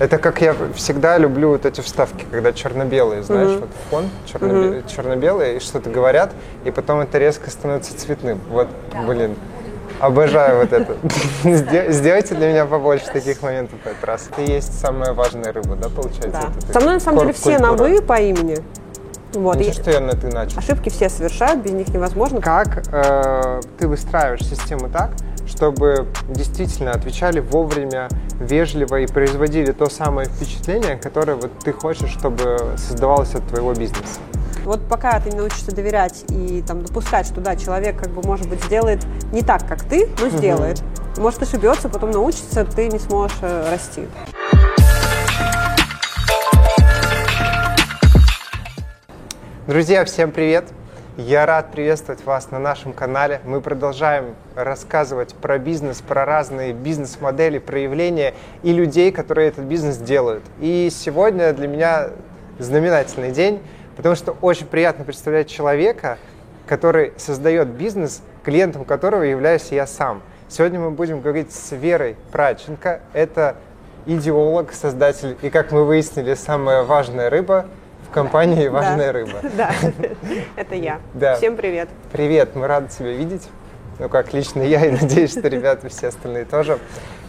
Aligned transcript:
Это 0.00 0.16
как 0.16 0.40
я 0.40 0.56
всегда 0.74 1.18
люблю 1.18 1.50
вот 1.50 1.66
эти 1.66 1.82
вставки, 1.82 2.24
когда 2.30 2.54
черно-белые, 2.54 3.22
знаешь, 3.22 3.50
mm-hmm. 3.50 3.60
вот 3.60 3.68
фон 3.90 4.10
черно-белый, 4.24 4.78
mm-hmm. 4.78 4.96
черно-белые, 4.96 5.56
и 5.58 5.60
что-то 5.60 5.90
говорят, 5.90 6.32
и 6.64 6.70
потом 6.70 7.00
это 7.00 7.18
резко 7.18 7.50
становится 7.50 7.94
цветным. 7.98 8.40
Вот, 8.48 8.66
блин, 9.06 9.36
обожаю 10.00 10.60
вот 10.60 10.72
это. 10.72 10.96
Сделайте 11.92 12.34
для 12.34 12.48
меня 12.48 12.64
побольше 12.64 13.12
таких 13.12 13.42
моментов 13.42 13.78
в 13.84 13.86
этот 13.86 14.02
раз. 14.02 14.28
Это 14.32 14.40
и 14.40 14.50
есть 14.50 14.80
самая 14.80 15.12
важная 15.12 15.52
рыба, 15.52 15.76
да, 15.76 15.90
получается? 15.90 16.30
Да. 16.30 16.72
Со 16.72 16.80
мной, 16.80 16.94
на 16.94 17.00
самом 17.00 17.20
деле, 17.20 17.32
все 17.34 17.58
на 17.58 17.72
«вы» 17.72 18.00
по 18.00 18.18
имени. 18.18 18.56
Вот. 19.34 19.56
Ничего, 19.56 19.74
что 19.74 19.90
я 19.90 20.00
на 20.00 20.12
«ты» 20.12 20.28
начал. 20.28 20.58
Ошибки 20.58 20.88
все 20.88 21.10
совершают, 21.10 21.60
без 21.60 21.72
них 21.72 21.88
невозможно. 21.88 22.40
Как 22.40 22.84
э, 22.90 23.60
ты 23.78 23.86
выстраиваешь 23.86 24.44
систему 24.44 24.88
так, 24.88 25.10
чтобы 25.50 26.06
действительно 26.28 26.92
отвечали 26.92 27.40
вовремя, 27.40 28.08
вежливо 28.38 29.00
и 29.00 29.06
производили 29.06 29.72
то 29.72 29.90
самое 29.90 30.28
впечатление, 30.28 30.96
которое 30.96 31.34
вот 31.34 31.50
ты 31.58 31.72
хочешь, 31.72 32.10
чтобы 32.10 32.74
создавалось 32.76 33.34
от 33.34 33.46
твоего 33.48 33.74
бизнеса. 33.74 34.20
Вот 34.64 34.86
пока 34.88 35.18
ты 35.20 35.30
не 35.30 35.36
научишься 35.36 35.74
доверять 35.74 36.24
и 36.28 36.62
там 36.66 36.82
допускать, 36.82 37.26
что 37.26 37.40
да, 37.40 37.56
человек 37.56 37.98
как 37.98 38.10
бы 38.10 38.22
может 38.22 38.48
быть 38.48 38.62
сделает 38.64 39.04
не 39.32 39.42
так, 39.42 39.66
как 39.66 39.82
ты, 39.82 40.08
но 40.20 40.28
сделает. 40.28 40.82
Угу. 41.14 41.22
Может 41.22 41.42
ошибется, 41.42 41.88
потом 41.88 42.12
научится, 42.12 42.64
ты 42.64 42.88
не 42.88 42.98
сможешь 42.98 43.36
э, 43.42 43.70
расти. 43.70 44.06
Друзья, 49.66 50.04
всем 50.04 50.30
привет! 50.30 50.64
Я 51.16 51.44
рад 51.44 51.72
приветствовать 51.72 52.24
вас 52.24 52.52
на 52.52 52.60
нашем 52.60 52.92
канале. 52.92 53.40
Мы 53.44 53.60
продолжаем 53.60 54.36
рассказывать 54.54 55.34
про 55.34 55.58
бизнес, 55.58 56.00
про 56.00 56.24
разные 56.24 56.72
бизнес-модели, 56.72 57.58
проявления 57.58 58.32
и 58.62 58.72
людей, 58.72 59.10
которые 59.10 59.48
этот 59.48 59.64
бизнес 59.64 59.96
делают. 59.96 60.44
И 60.60 60.88
сегодня 60.92 61.52
для 61.52 61.66
меня 61.66 62.10
знаменательный 62.60 63.32
день, 63.32 63.60
потому 63.96 64.14
что 64.14 64.36
очень 64.40 64.66
приятно 64.66 65.04
представлять 65.04 65.48
человека, 65.48 66.16
который 66.68 67.12
создает 67.16 67.68
бизнес, 67.68 68.22
клиентом 68.44 68.84
которого 68.84 69.24
являюсь 69.24 69.66
я 69.72 69.88
сам. 69.88 70.22
Сегодня 70.48 70.78
мы 70.78 70.92
будем 70.92 71.22
говорить 71.22 71.52
с 71.52 71.72
Верой 71.72 72.14
Праченко. 72.30 73.00
Это 73.14 73.56
идеолог, 74.06 74.72
создатель 74.72 75.36
и, 75.42 75.50
как 75.50 75.72
мы 75.72 75.84
выяснили, 75.84 76.34
самая 76.34 76.84
важная 76.84 77.30
рыба– 77.30 77.66
в 78.10 78.12
компании 78.12 78.66
«Важная 78.66 79.06
да. 79.06 79.12
рыба». 79.12 79.38
Да, 79.56 79.70
это 80.56 80.74
я. 80.74 80.98
Да. 81.14 81.36
Всем 81.36 81.56
привет. 81.56 81.88
Привет, 82.10 82.56
мы 82.56 82.66
рады 82.66 82.88
тебя 82.88 83.12
видеть. 83.12 83.48
Ну, 84.00 84.08
как 84.08 84.32
лично 84.32 84.62
я, 84.62 84.84
и 84.86 84.90
надеюсь, 84.90 85.30
что 85.30 85.46
ребята 85.46 85.88
все 85.88 86.08
остальные 86.08 86.44
тоже. 86.44 86.80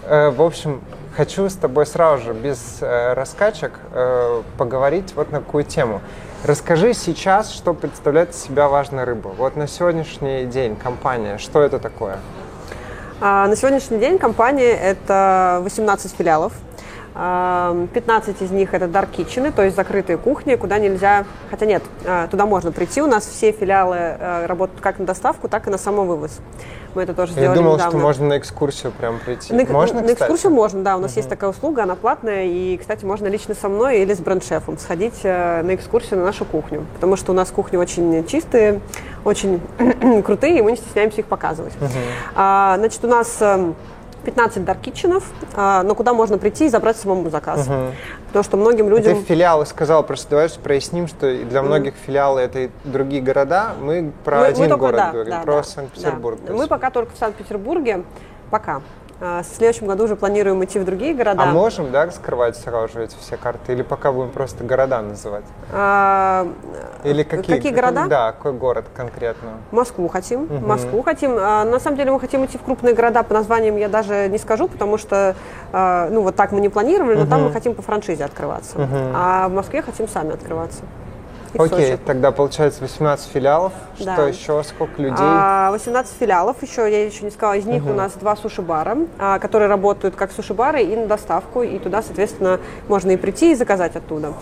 Э, 0.06 0.32
в 0.32 0.42
общем, 0.42 0.82
хочу 1.16 1.48
с 1.48 1.54
тобой 1.54 1.86
сразу 1.86 2.24
же, 2.24 2.34
без 2.34 2.80
э, 2.82 3.14
раскачек, 3.14 3.74
э, 3.94 4.42
поговорить 4.58 5.14
вот 5.16 5.32
на 5.32 5.40
какую 5.40 5.66
тему. 5.66 6.02
Расскажи 6.44 6.96
сейчас, 6.96 7.52
что 7.52 7.76
представляет 7.76 8.32
из 8.32 8.42
себя 8.42 8.68
важная 8.68 9.06
рыба. 9.06 9.28
Вот 9.28 9.56
на 9.56 9.68
сегодняшний 9.68 10.46
день 10.46 10.76
компания, 10.76 11.38
что 11.38 11.62
это 11.62 11.78
такое? 11.78 12.18
А, 13.20 13.46
на 13.46 13.56
сегодняшний 13.56 14.00
день 14.00 14.18
компания– 14.18 14.72
это 14.82 15.60
18 15.62 16.16
филиалов. 16.18 16.54
15 17.14 18.42
из 18.42 18.52
них 18.52 18.74
это 18.74 18.86
dark 18.86 19.10
kitchen, 19.12 19.52
то 19.52 19.64
есть 19.64 19.76
закрытые 19.76 20.18
кухни, 20.18 20.56
куда 20.56 20.80
нельзя, 20.80 21.26
хотя 21.50 21.66
нет, 21.66 21.84
а, 22.06 22.28
туда 22.28 22.46
можно 22.46 22.72
прийти. 22.72 23.02
У 23.02 23.08
нас 23.08 23.26
все 23.26 23.52
филиалы 23.52 23.98
а, 23.98 24.48
работают 24.48 24.80
как 24.82 24.98
на 24.98 25.06
доставку, 25.06 25.50
так 25.50 25.68
и 25.68 25.70
на 25.70 25.78
самовывоз. 25.78 26.40
Мы 26.94 27.04
это 27.04 27.14
тоже 27.14 27.32
сделали 27.32 27.50
Я 27.50 27.56
думал, 27.56 27.76
недавно. 27.76 27.92
что 27.92 28.00
можно 28.00 28.28
на 28.28 28.38
экскурсию 28.38 28.92
прям 28.92 29.20
прийти. 29.20 29.54
На, 29.54 29.66
можно, 29.66 30.02
на 30.02 30.14
экскурсию 30.14 30.52
можно, 30.52 30.84
да. 30.84 30.98
У 30.98 31.00
нас 31.00 31.14
uh-huh. 31.14 31.18
есть 31.18 31.30
такая 31.30 31.50
услуга, 31.50 31.84
она 31.84 31.96
платная. 31.96 32.46
И, 32.46 32.78
кстати, 32.78 33.06
можно 33.06 33.28
лично 33.28 33.56
со 33.56 33.70
мной 33.70 34.02
или 34.02 34.14
с 34.14 34.20
бренд-шефом 34.20 34.78
сходить 34.78 35.22
э, 35.24 35.62
на 35.64 35.76
экскурсию 35.76 36.20
на 36.20 36.26
нашу 36.26 36.44
кухню. 36.44 36.86
Потому 36.96 37.16
что 37.16 37.32
у 37.32 37.36
нас 37.36 37.50
кухни 37.50 37.78
очень 37.78 38.26
чистые, 38.28 38.82
очень 39.24 39.62
крутые, 40.26 40.60
и 40.60 40.62
мы 40.62 40.72
не 40.72 40.78
стесняемся 40.78 41.22
их 41.22 41.28
показывать. 41.28 41.74
Uh-huh. 41.80 41.90
А, 42.36 42.76
значит, 42.78 43.04
у 43.06 43.08
нас 43.08 43.38
эм, 43.40 43.76
15 44.24 44.64
даркитченов, 44.66 45.24
а, 45.56 45.84
но 45.84 45.96
куда 45.96 46.14
можно 46.14 46.38
прийти 46.38 46.66
и 46.66 46.70
забрать 46.70 46.98
самому 46.98 47.30
заказ. 47.30 47.68
Угу. 47.68 47.76
Потому 48.28 48.44
что 48.44 48.58
многим 48.58 48.90
людям... 48.90 49.16
Ты 49.16 49.24
филиалы 49.24 49.66
сказал, 49.66 50.04
просто 50.04 50.30
давай 50.32 50.50
проясним, 50.64 51.08
что 51.08 51.34
для 51.46 51.62
многих 51.62 51.94
филиалы 51.96 52.42
это 52.42 52.60
и 52.60 52.70
другие 52.84 53.22
города. 53.22 53.72
Мы 53.80 54.12
про 54.24 54.40
мы, 54.40 54.46
один 54.48 54.70
мы 54.70 54.78
город 54.78 54.96
да, 54.96 55.12
говорим, 55.12 55.32
да, 55.32 55.42
про 55.42 55.56
да, 55.58 55.64
Санкт-Петербург. 55.64 56.40
Да. 56.46 56.54
Мы 56.54 56.68
пока 56.68 56.90
только 56.92 57.14
в 57.14 57.18
Санкт-Петербурге, 57.18 58.04
пока. 58.50 58.82
А, 59.24 59.44
в 59.44 59.46
следующем 59.46 59.86
году 59.86 60.06
уже 60.06 60.16
планируем 60.16 60.64
идти 60.64 60.80
в 60.80 60.84
другие 60.84 61.14
города. 61.14 61.44
А 61.44 61.46
можем, 61.46 61.92
да, 61.92 62.10
скрывать 62.10 62.58
сразу 62.58 62.92
же 62.92 63.04
эти 63.04 63.16
все 63.20 63.38
карты? 63.38 63.74
Или 63.74 63.84
пока 63.84 64.12
будем 64.12 64.32
просто 64.32 64.64
города 64.64 65.00
называть? 65.02 65.44
А, 65.72 66.48
Или 67.04 67.22
какие, 67.22 67.58
какие 67.58 67.72
города? 67.72 68.08
Да, 68.10 68.32
какой 68.32 68.54
город 68.54 68.86
конкретно? 68.96 69.52
Москву 69.70 70.08
хотим. 70.08 70.44
Угу. 70.46 70.66
Москву 70.66 71.04
хотим. 71.04 71.36
А, 71.38 71.64
на 71.66 71.80
самом 71.80 71.98
деле 71.98 72.12
мы 72.12 72.20
хотим 72.20 72.44
идти 72.46 72.58
в 72.58 72.64
крупные 72.64 72.96
города. 72.96 73.22
По 73.22 73.36
названиям 73.36 73.78
я 73.78 73.90
даже 73.90 74.28
не 74.28 74.40
скажу, 74.40 74.68
потому 74.68 74.98
что, 74.98 75.36
а, 75.72 76.10
ну, 76.10 76.24
вот 76.24 76.36
так 76.36 76.52
мы 76.52 76.60
не 76.60 76.70
планировали, 76.70 77.16
но 77.16 77.22
угу. 77.22 77.30
там 77.30 77.44
мы 77.44 77.52
хотим 77.52 77.76
по 77.76 77.84
франшизе 77.84 78.26
открываться. 78.26 78.76
Угу. 78.82 78.98
А 79.14 79.50
в 79.50 79.54
Москве 79.54 79.84
хотим 79.84 80.08
сами 80.08 80.34
открываться. 80.34 80.82
Окей, 81.58 81.98
тогда 82.06 82.32
получается 82.32 82.82
18 82.82 83.32
филиалов. 83.32 83.74
Да. 84.00 84.14
Что 84.14 84.28
еще? 84.28 84.64
Сколько 84.64 85.02
людей? 85.02 85.18
18 85.18 85.86
а, 85.92 86.20
филиалов 86.20 86.62
еще, 86.62 86.82
я 86.90 87.06
еще 87.06 87.26
не 87.26 87.32
сказала. 87.32 87.56
Из 87.56 87.66
них 87.66 87.84
угу. 87.84 87.92
у 87.92 87.96
нас 87.96 88.14
два 88.14 88.36
суши-бара, 88.36 88.98
а, 89.20 89.40
которые 89.40 89.68
работают 89.68 90.16
как 90.16 90.32
суши-бары 90.32 90.82
и 90.84 90.96
на 90.96 91.08
доставку. 91.08 91.62
И 91.62 91.78
туда, 91.80 92.02
соответственно, 92.02 92.60
можно 92.88 93.12
и 93.12 93.18
прийти 93.18 93.52
и 93.52 93.56
заказать 93.56 93.96
оттуда. 93.96 94.34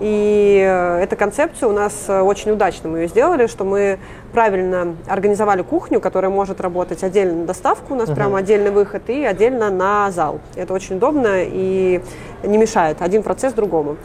И 0.00 0.60
э, 0.60 1.02
эта 1.02 1.14
концепция 1.14 1.68
у 1.68 1.72
нас 1.72 2.06
э, 2.08 2.20
очень 2.20 2.50
удачно 2.50 2.88
мы 2.88 3.00
ее 3.00 3.08
сделали, 3.08 3.46
что 3.46 3.64
мы 3.64 4.00
правильно 4.32 4.96
организовали 5.06 5.62
кухню, 5.62 6.00
которая 6.00 6.32
может 6.32 6.60
работать 6.60 7.04
отдельно 7.04 7.40
на 7.40 7.46
доставку, 7.46 7.94
у 7.94 7.96
нас 7.96 8.08
uh 8.08 8.14
прямо 8.14 8.38
отдельный 8.38 8.70
выход, 8.70 9.08
и 9.08 9.24
отдельно 9.24 9.70
на 9.70 10.10
зал. 10.10 10.40
Это 10.56 10.74
очень 10.74 10.96
удобно 10.96 11.42
и 11.44 12.00
не 12.42 12.58
мешает 12.58 13.02
один 13.02 13.22
процесс 13.22 13.52
другому. 13.52 13.96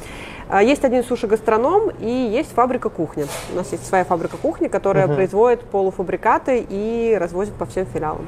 А, 0.49 0.63
есть 0.63 0.83
один 0.83 1.03
суши-гастроном 1.03 1.91
и 1.99 2.09
есть 2.09 2.51
фабрика 2.53 2.89
кухни. 2.89 3.27
У 3.53 3.55
нас 3.55 3.71
есть 3.71 3.85
своя 3.85 4.03
фабрика 4.03 4.35
кухни, 4.35 4.67
которая 4.67 5.05
угу. 5.05 5.13
производит 5.13 5.61
полуфабрикаты 5.61 6.65
и 6.67 7.15
развозит 7.19 7.53
по 7.53 7.67
всем 7.67 7.85
филиалам. 7.85 8.27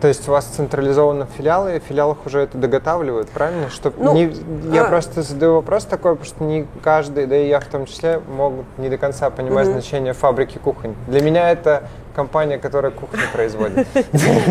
То 0.00 0.08
есть 0.08 0.26
у 0.28 0.32
вас 0.32 0.46
централизованно 0.46 1.26
филиалы, 1.26 1.76
и 1.76 1.80
в 1.80 1.82
филиалах 1.82 2.24
уже 2.24 2.40
это 2.40 2.56
доготавливают, 2.56 3.28
правильно? 3.28 3.68
Чтоб 3.68 3.94
ну, 3.98 4.14
не, 4.14 4.34
я 4.72 4.84
а... 4.84 4.88
просто 4.88 5.22
задаю 5.22 5.54
вопрос 5.54 5.84
такой, 5.84 6.16
потому 6.16 6.24
что 6.26 6.44
не 6.44 6.66
каждый, 6.82 7.26
да 7.26 7.36
и 7.36 7.48
я 7.48 7.60
в 7.60 7.66
том 7.66 7.84
числе, 7.86 8.20
могут 8.20 8.64
не 8.78 8.88
до 8.88 8.96
конца 8.96 9.28
понимать 9.30 9.66
угу. 9.66 9.74
значение 9.74 10.12
фабрики 10.14 10.58
кухонь. 10.58 10.94
Для 11.08 11.20
меня 11.20 11.50
это 11.50 11.84
компания, 12.14 12.58
которая 12.58 12.92
кухню 12.92 13.22
производит. 13.32 13.86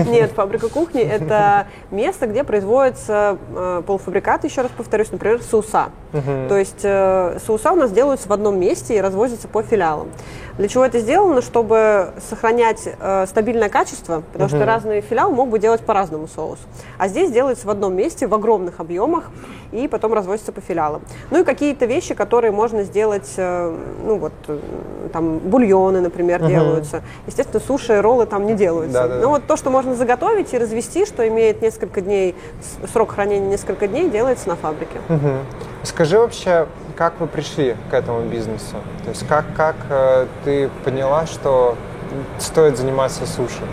Нет, 0.07 0.31
фабрика 0.31 0.67
кухни– 0.69 1.01
это 1.03 1.67
место, 1.91 2.27
где 2.27 2.43
производятся 2.43 3.37
э, 3.55 3.83
полуфабрикаты, 3.85 4.47
еще 4.47 4.61
раз 4.61 4.71
повторюсь, 4.75 5.11
например, 5.11 5.41
соуса. 5.41 5.89
То 6.11 6.57
есть 6.57 6.81
э, 6.83 7.37
соуса 7.45 7.71
у 7.71 7.75
нас 7.75 7.91
делаются 7.91 8.27
в 8.27 8.33
одном 8.33 8.59
месте 8.59 8.97
и 8.97 9.01
развозятся 9.01 9.47
по 9.47 9.63
филиалам. 9.63 10.09
Для 10.57 10.67
чего 10.67 10.83
это 10.85 10.99
сделано? 10.99 11.41
Чтобы 11.41 12.11
сохранять 12.29 12.87
э, 12.99 13.25
стабильное 13.27 13.69
качество, 13.69 14.23
потому 14.33 14.49
что 14.49 14.65
разные 14.65 15.01
филиалы 15.01 15.33
могут 15.33 15.61
делать 15.61 15.81
по-разному 15.81 16.27
соус. 16.27 16.59
А 16.97 17.07
здесь 17.07 17.31
делается 17.31 17.67
в 17.67 17.69
одном 17.69 17.95
месте, 17.95 18.27
в 18.27 18.33
огромных 18.33 18.79
объемах, 18.79 19.31
и 19.71 19.87
потом 19.87 20.13
развозится 20.13 20.51
по 20.51 20.59
филиалам. 20.59 21.01
Ну 21.29 21.41
и 21.41 21.43
какие-то 21.45 21.85
вещи, 21.85 22.13
которые 22.13 22.51
можно 22.51 22.83
сделать, 22.83 23.33
ну 23.37 24.17
вот, 24.17 24.33
там, 25.13 25.37
бульоны, 25.39 26.01
например, 26.01 26.45
делаются. 26.45 27.03
Естественно, 27.27 27.50
что 27.51 27.59
суши 27.59 27.97
и 27.97 27.97
роллы 27.97 28.25
там 28.25 28.45
не 28.45 28.53
делаются. 28.53 28.93
Да, 28.93 29.07
да, 29.07 29.15
Но 29.15 29.29
вот 29.29 29.45
то, 29.45 29.57
что 29.57 29.69
можно 29.69 29.93
заготовить 29.95 30.53
и 30.53 30.57
развести, 30.57 31.05
что 31.05 31.27
имеет 31.27 31.61
несколько 31.61 31.99
дней, 31.99 32.35
срок 32.91 33.11
хранения 33.11 33.49
несколько 33.49 33.87
дней, 33.87 34.09
делается 34.09 34.47
на 34.47 34.55
фабрике. 34.55 34.99
Угу. 35.09 35.29
Скажи 35.83 36.17
вообще, 36.17 36.67
как 36.95 37.19
вы 37.19 37.27
пришли 37.27 37.75
к 37.89 37.93
этому 37.93 38.21
бизнесу? 38.21 38.77
То 39.03 39.09
есть 39.09 39.27
как, 39.27 39.45
как 39.55 39.75
э, 39.89 40.27
ты 40.45 40.69
поняла, 40.85 41.25
что 41.25 41.75
стоит 42.39 42.77
заниматься 42.77 43.25
суши? 43.25 43.63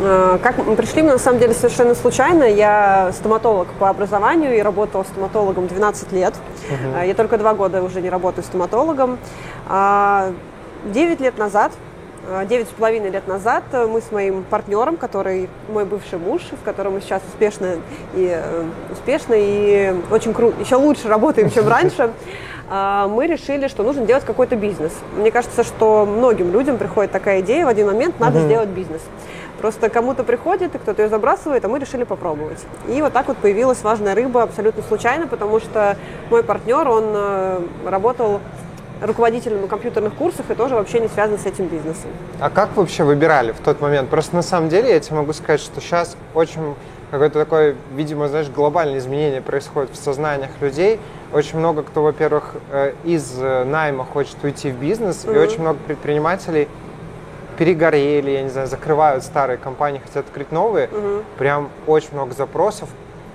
Э, 0.00 0.38
как 0.42 0.58
мы 0.58 0.74
пришли, 0.74 1.02
мы 1.02 1.12
на 1.12 1.18
самом 1.18 1.38
деле 1.38 1.54
совершенно 1.54 1.94
случайно. 1.94 2.44
Я 2.44 3.12
стоматолог 3.12 3.68
по 3.78 3.88
образованию 3.88 4.56
и 4.56 4.60
работала 4.60 5.04
стоматологом 5.04 5.68
12 5.68 6.12
лет. 6.12 6.34
Угу. 6.68 7.04
Я 7.04 7.14
только 7.14 7.38
два 7.38 7.54
года 7.54 7.80
уже 7.82 8.00
не 8.00 8.10
работаю 8.10 8.44
стоматологом. 8.44 9.18
9 9.66 9.68
а, 9.68 10.32
лет 10.94 11.38
назад 11.38 11.70
девять 12.46 12.68
с 12.68 12.70
половиной 12.70 13.10
лет 13.10 13.28
назад 13.28 13.64
мы 13.72 14.00
с 14.00 14.10
моим 14.10 14.44
партнером, 14.44 14.96
который 14.96 15.48
мой 15.68 15.84
бывший 15.84 16.18
муж, 16.18 16.42
с 16.42 16.64
которым 16.64 16.94
мы 16.94 17.00
сейчас 17.00 17.22
успешно 17.28 17.76
и 18.14 18.30
э, 18.32 18.64
успешно 18.90 19.34
и 19.36 19.94
очень 20.10 20.32
круто, 20.32 20.60
еще 20.60 20.76
лучше 20.76 21.08
работаем, 21.08 21.50
чем 21.50 21.68
раньше, 21.68 22.10
э, 22.70 23.06
мы 23.10 23.26
решили, 23.26 23.68
что 23.68 23.82
нужно 23.82 24.06
делать 24.06 24.24
какой-то 24.24 24.56
бизнес. 24.56 24.92
Мне 25.16 25.30
кажется, 25.30 25.64
что 25.64 26.06
многим 26.06 26.50
людям 26.52 26.78
приходит 26.78 27.12
такая 27.12 27.40
идея 27.40 27.66
в 27.66 27.68
один 27.68 27.86
момент, 27.86 28.18
надо 28.18 28.38
uh-huh. 28.38 28.46
сделать 28.46 28.68
бизнес. 28.68 29.02
Просто 29.60 29.88
кому-то 29.88 30.24
приходит, 30.24 30.74
и 30.74 30.78
кто-то 30.78 31.02
ее 31.02 31.08
забрасывает, 31.08 31.64
а 31.64 31.68
мы 31.68 31.78
решили 31.78 32.04
попробовать. 32.04 32.58
И 32.88 33.00
вот 33.00 33.12
так 33.12 33.28
вот 33.28 33.38
появилась 33.38 33.82
важная 33.82 34.14
рыба 34.14 34.42
абсолютно 34.42 34.82
случайно, 34.82 35.26
потому 35.26 35.60
что 35.60 35.96
мой 36.30 36.42
партнер, 36.42 36.88
он 36.88 37.04
э, 37.14 37.60
работал 37.86 38.40
руководителем 39.00 39.62
на 39.62 39.68
компьютерных 39.68 40.14
курсах 40.14 40.50
и 40.50 40.54
тоже 40.54 40.74
вообще 40.74 41.00
не 41.00 41.08
связан 41.08 41.38
с 41.38 41.46
этим 41.46 41.66
бизнесом. 41.66 42.10
А 42.40 42.50
как 42.50 42.76
вообще 42.76 43.04
выбирали 43.04 43.52
в 43.52 43.58
тот 43.58 43.80
момент? 43.80 44.10
Просто 44.10 44.36
на 44.36 44.42
самом 44.42 44.68
деле 44.68 44.90
я 44.90 45.00
тебе 45.00 45.16
могу 45.16 45.32
сказать, 45.32 45.60
что 45.60 45.80
сейчас 45.80 46.16
очень 46.34 46.74
какое-то 47.10 47.38
такое, 47.38 47.76
видимо, 47.94 48.28
знаешь, 48.28 48.48
глобальное 48.48 48.98
изменение 48.98 49.40
происходит 49.40 49.90
в 49.90 49.96
сознаниях 49.96 50.50
людей. 50.60 50.98
Очень 51.32 51.58
много 51.58 51.82
кто, 51.82 52.02
во-первых, 52.02 52.54
э, 52.70 52.92
из 53.04 53.36
э, 53.38 53.64
найма 53.64 54.04
хочет 54.04 54.36
уйти 54.42 54.70
в 54.70 54.76
бизнес, 54.76 55.24
mm-hmm. 55.24 55.34
и 55.34 55.38
очень 55.38 55.60
много 55.60 55.78
предпринимателей 55.86 56.68
перегорели, 57.56 58.30
я 58.30 58.42
не 58.42 58.48
знаю, 58.48 58.66
закрывают 58.66 59.22
старые 59.22 59.58
компании, 59.58 60.00
хотят 60.00 60.26
открыть 60.26 60.50
новые. 60.50 60.88
Mm-hmm. 60.88 61.22
Прям 61.38 61.70
очень 61.86 62.10
много 62.12 62.34
запросов. 62.34 62.88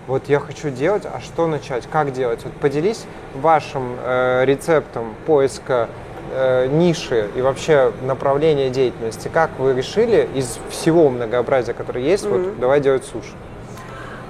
Вот 0.10 0.24
я 0.28 0.40
хочу 0.40 0.72
делать, 0.72 1.04
а 1.06 1.20
что 1.20 1.46
начать, 1.46 1.86
как 1.86 2.12
делать? 2.12 2.40
Вот 2.44 2.54
поделись 2.54 3.06
вашим 3.36 3.96
э, 4.04 4.44
рецептом 4.44 5.14
поиска 5.28 5.88
э, 6.34 6.66
ниши 6.66 7.30
и 7.36 7.42
вообще 7.44 7.92
направления 8.02 8.72
деятельности. 8.72 9.30
Как 9.32 9.52
вы 9.60 9.76
решили 9.76 10.28
из 10.34 10.58
всего 10.72 11.12
многообразия, 11.12 11.76
которое 11.76 12.04
есть, 12.04 12.26
mm-hmm. 12.26 12.46
вот 12.50 12.60
давай 12.60 12.80
делать 12.80 13.04
суши? 13.04 13.34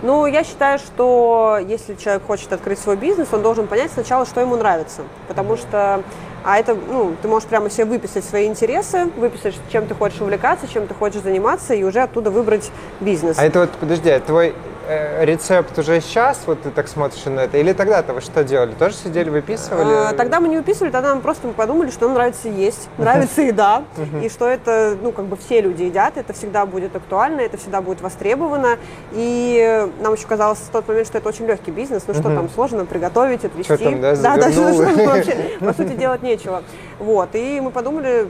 Ну, 0.01 0.25
я 0.25 0.43
считаю, 0.43 0.79
что 0.79 1.57
если 1.65 1.95
человек 1.95 2.23
хочет 2.27 2.51
открыть 2.51 2.79
свой 2.79 2.97
бизнес, 2.97 3.29
он 3.31 3.41
должен 3.41 3.65
понять 3.65 3.91
сначала, 3.91 4.25
что 4.25 4.41
ему 4.41 4.57
нравится. 4.57 5.03
Потому 5.29 5.55
что 5.55 6.03
а 6.43 6.57
это, 6.57 6.75
ну, 6.75 7.15
ты 7.21 7.27
можешь 7.27 7.47
прямо 7.47 7.69
себе 7.69 7.85
выписать 7.85 8.23
свои 8.23 8.47
интересы, 8.47 9.05
выписать, 9.17 9.55
чем 9.71 9.87
ты 9.87 9.95
хочешь 9.95 10.21
увлекаться, 10.21 10.67
чем 10.67 10.87
ты 10.87 10.93
хочешь 10.93 11.21
заниматься, 11.21 11.73
и 11.73 11.83
уже 11.83 12.01
оттуда 12.01 12.31
выбрать 12.31 12.71
бизнес. 12.99 13.37
А 13.37 13.45
это 13.45 13.61
вот, 13.61 13.71
подожди, 13.71 14.09
а 14.09 14.19
твой 14.19 14.53
рецепт 14.89 15.77
уже 15.77 16.01
сейчас, 16.01 16.41
вот 16.47 16.61
ты 16.63 16.71
так 16.71 16.87
смотришь 16.87 17.23
на 17.25 17.41
это, 17.41 17.57
или 17.57 17.73
тогда-то 17.73 18.13
вы 18.13 18.21
что 18.21 18.43
делали? 18.43 18.73
Тоже 18.73 18.95
сидели, 18.95 19.29
выписывали? 19.29 20.09
А, 20.09 20.13
тогда 20.13 20.39
мы 20.39 20.47
не 20.47 20.57
выписывали, 20.57 20.91
тогда 20.91 21.13
мы 21.13 21.21
просто 21.21 21.47
подумали, 21.49 21.91
что 21.91 22.05
нам 22.05 22.15
нравится 22.15 22.47
есть, 22.47 22.89
нравится 22.97 23.41
еда, 23.41 23.83
и 24.23 24.29
что 24.29 24.47
это, 24.47 24.97
ну, 25.01 25.11
как 25.11 25.25
бы 25.25 25.37
все 25.37 25.61
люди 25.61 25.83
едят, 25.83 26.17
это 26.17 26.33
всегда 26.33 26.65
будет 26.65 26.95
актуально, 26.95 27.41
это 27.41 27.57
всегда 27.57 27.81
будет 27.81 28.01
востребовано, 28.01 28.77
и 29.11 29.87
нам 30.01 30.13
еще 30.13 30.27
казалось 30.27 30.59
в 30.59 30.69
тот 30.69 30.87
момент, 30.87 31.07
что 31.07 31.17
это 31.19 31.29
очень 31.29 31.45
легкий 31.45 31.71
бизнес, 31.71 32.03
ну 32.07 32.13
что 32.13 32.23
там, 32.23 32.49
сложно 32.49 32.85
приготовить, 32.85 33.45
отвезти. 33.45 33.75
Что 33.75 33.83
там, 33.83 34.01
да, 34.01 34.15
Да, 34.15 34.37
да, 34.37 34.51
что, 34.51 34.73
что 34.73 34.83
вообще, 35.05 35.35
по 35.59 35.73
сути, 35.73 35.93
делать 35.93 36.23
нечего. 36.23 36.63
Вот, 36.97 37.29
и 37.33 37.59
мы 37.61 37.71
подумали, 37.71 38.27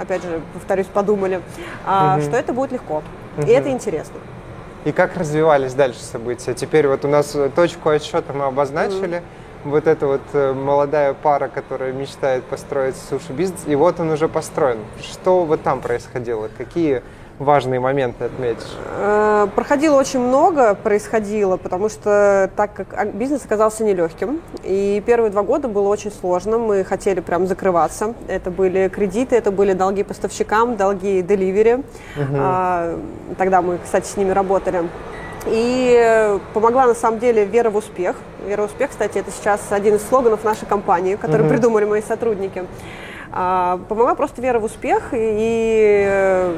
опять 0.00 0.22
же, 0.22 0.40
повторюсь, 0.54 0.86
подумали, 0.86 1.40
а, 1.84 2.20
что 2.20 2.36
это 2.36 2.52
будет 2.52 2.72
легко, 2.72 3.02
и 3.44 3.50
это 3.50 3.70
интересно. 3.70 4.18
И 4.84 4.92
как 4.92 5.16
развивались 5.16 5.74
дальше 5.74 6.00
события? 6.00 6.54
Теперь 6.54 6.86
вот 6.86 7.04
у 7.04 7.08
нас 7.08 7.36
точку 7.54 7.90
отсчета 7.90 8.32
мы 8.32 8.44
обозначили. 8.44 9.18
Mm-hmm. 9.18 9.22
Вот 9.64 9.86
эта 9.86 10.06
вот 10.06 10.20
э, 10.32 10.52
молодая 10.52 11.14
пара, 11.14 11.48
которая 11.48 11.92
мечтает 11.92 12.44
построить 12.44 12.96
суши-бизнес, 12.96 13.62
и 13.66 13.74
вот 13.74 13.98
он 13.98 14.10
уже 14.10 14.28
построен. 14.28 14.78
Что 15.02 15.44
вот 15.44 15.62
там 15.62 15.80
происходило? 15.80 16.48
Какие 16.56 17.02
важные 17.38 17.80
моменты 17.80 18.24
отметишь? 18.24 18.76
Э, 18.96 19.48
проходило 19.54 19.98
очень 19.98 20.20
много, 20.20 20.74
происходило, 20.74 21.56
потому 21.56 21.88
что 21.88 22.50
так 22.56 22.72
как 22.74 23.14
бизнес 23.14 23.44
оказался 23.44 23.84
нелегким, 23.84 24.40
и 24.62 25.02
первые 25.04 25.30
два 25.30 25.42
года 25.42 25.68
было 25.68 25.88
очень 25.88 26.12
сложно, 26.12 26.58
мы 26.58 26.84
хотели 26.84 27.20
прям 27.20 27.46
закрываться. 27.46 28.14
Это 28.28 28.50
были 28.50 28.88
кредиты, 28.88 29.36
это 29.36 29.50
были 29.50 29.72
долги 29.72 30.04
поставщикам, 30.04 30.76
долги 30.76 31.20
деливери. 31.22 31.84
Угу. 32.16 33.36
Тогда 33.36 33.60
мы, 33.62 33.78
кстати, 33.82 34.06
с 34.06 34.16
ними 34.16 34.30
работали. 34.30 34.88
И 35.46 36.38
помогла 36.52 36.86
на 36.86 36.94
самом 36.94 37.18
деле 37.18 37.44
вера 37.44 37.70
в 37.70 37.76
успех. 37.76 38.16
Вера 38.46 38.62
в 38.62 38.64
успех, 38.66 38.90
кстати, 38.90 39.18
это 39.18 39.30
сейчас 39.30 39.60
один 39.70 39.96
из 39.96 40.06
слоганов 40.08 40.44
нашей 40.44 40.66
компании, 40.66 41.16
который 41.16 41.42
угу. 41.42 41.50
придумали 41.50 41.84
мои 41.84 42.02
сотрудники. 42.02 42.64
А, 43.30 43.80
помогла 43.88 44.14
просто 44.14 44.40
вера 44.42 44.58
в 44.58 44.64
успех 44.64 45.10
и 45.12 46.54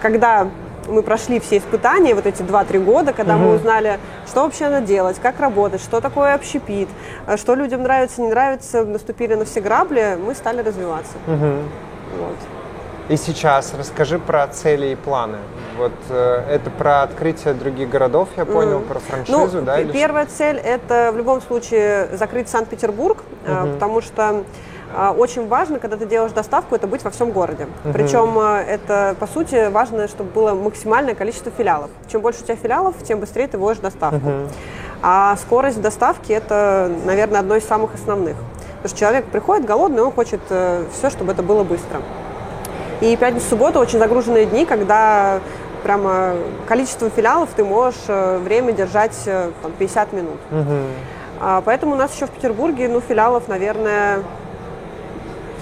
когда 0.00 0.48
мы 0.88 1.02
прошли 1.02 1.40
все 1.40 1.58
испытания, 1.58 2.14
вот 2.14 2.26
эти 2.26 2.42
2-3 2.42 2.84
года, 2.84 3.12
когда 3.12 3.36
угу. 3.36 3.44
мы 3.44 3.54
узнали, 3.54 3.98
что 4.26 4.42
вообще 4.42 4.68
надо 4.68 4.86
делать, 4.86 5.18
как 5.20 5.40
работать, 5.40 5.82
что 5.82 6.00
такое 6.00 6.34
общепит, 6.34 6.88
э, 7.26 7.36
что 7.36 7.54
людям 7.54 7.82
нравится, 7.82 8.20
не 8.20 8.28
нравится, 8.28 8.84
наступили 8.84 9.34
на 9.34 9.44
все 9.44 9.60
грабли, 9.60 10.18
мы 10.24 10.34
стали 10.34 10.60
развиваться. 10.60 11.14
Угу. 11.26 11.52
Вот. 12.18 12.36
И 13.08 13.16
сейчас 13.16 13.74
расскажи 13.74 14.18
про 14.18 14.46
цели 14.48 14.86
и 14.88 14.94
планы. 14.94 15.38
Вот 15.76 15.92
э, 16.08 16.42
это 16.48 16.70
про 16.70 17.02
открытие 17.02 17.52
других 17.52 17.90
городов, 17.90 18.30
я 18.36 18.46
понял, 18.46 18.78
mm. 18.78 18.86
про 18.86 18.98
франшизу, 18.98 19.58
ну, 19.58 19.62
да? 19.62 19.84
Первая 19.84 20.24
цель 20.24 20.56
это 20.56 21.10
в 21.12 21.16
любом 21.18 21.42
случае 21.42 22.08
закрыть 22.16 22.48
Санкт-Петербург, 22.48 23.18
угу. 23.46 23.72
потому 23.72 24.00
что 24.00 24.44
а, 24.96 25.12
очень 25.12 25.48
важно, 25.48 25.80
когда 25.80 25.96
ты 25.96 26.06
делаешь 26.06 26.32
доставку, 26.32 26.74
это 26.74 26.86
быть 26.86 27.02
во 27.02 27.10
всем 27.10 27.30
городе. 27.32 27.66
Угу. 27.84 27.92
Причем 27.92 28.38
это, 28.38 29.16
по 29.18 29.26
сути, 29.26 29.68
важно, 29.68 30.08
чтобы 30.08 30.30
было 30.30 30.54
максимальное 30.54 31.14
количество 31.14 31.50
филиалов. 31.50 31.90
Чем 32.10 32.20
больше 32.20 32.42
у 32.42 32.44
тебя 32.44 32.56
филиалов, 32.56 32.94
тем 33.02 33.20
быстрее 33.20 33.48
ты 33.48 33.58
вводишь 33.58 33.82
доставку. 33.82 34.16
Угу. 34.16 34.48
А 35.02 35.36
скорость 35.36 35.82
доставки– 35.82 36.32
это, 36.32 36.90
наверное, 37.04 37.40
одно 37.40 37.56
из 37.56 37.66
самых 37.66 37.94
основных. 37.94 38.36
Потому 38.76 38.88
что 38.88 38.98
человек 38.98 39.24
приходит 39.26 39.66
голодный, 39.66 40.02
он 40.02 40.12
хочет 40.12 40.40
э, 40.50 40.84
все, 40.92 41.10
чтобы 41.10 41.32
это 41.32 41.42
было 41.42 41.64
быстро. 41.64 42.00
И 43.00 43.16
пятница, 43.16 43.48
суббота 43.48 43.78
очень 43.78 43.98
загруженные 43.98 44.46
дни, 44.46 44.64
когда 44.64 45.40
прямо 45.82 46.34
количеством 46.66 47.10
филиалов 47.10 47.50
ты 47.54 47.62
можешь 47.62 48.00
э, 48.08 48.38
время 48.38 48.72
держать 48.72 49.16
э, 49.26 49.50
там, 49.62 49.72
50 49.72 50.12
минут. 50.14 50.38
Угу. 50.50 50.78
А, 51.40 51.62
поэтому 51.62 51.92
у 51.92 51.96
нас 51.96 52.14
еще 52.14 52.26
в 52.26 52.30
Петербурге 52.30 52.88
ну, 52.88 53.00
филиалов, 53.00 53.48
наверное, 53.48 54.22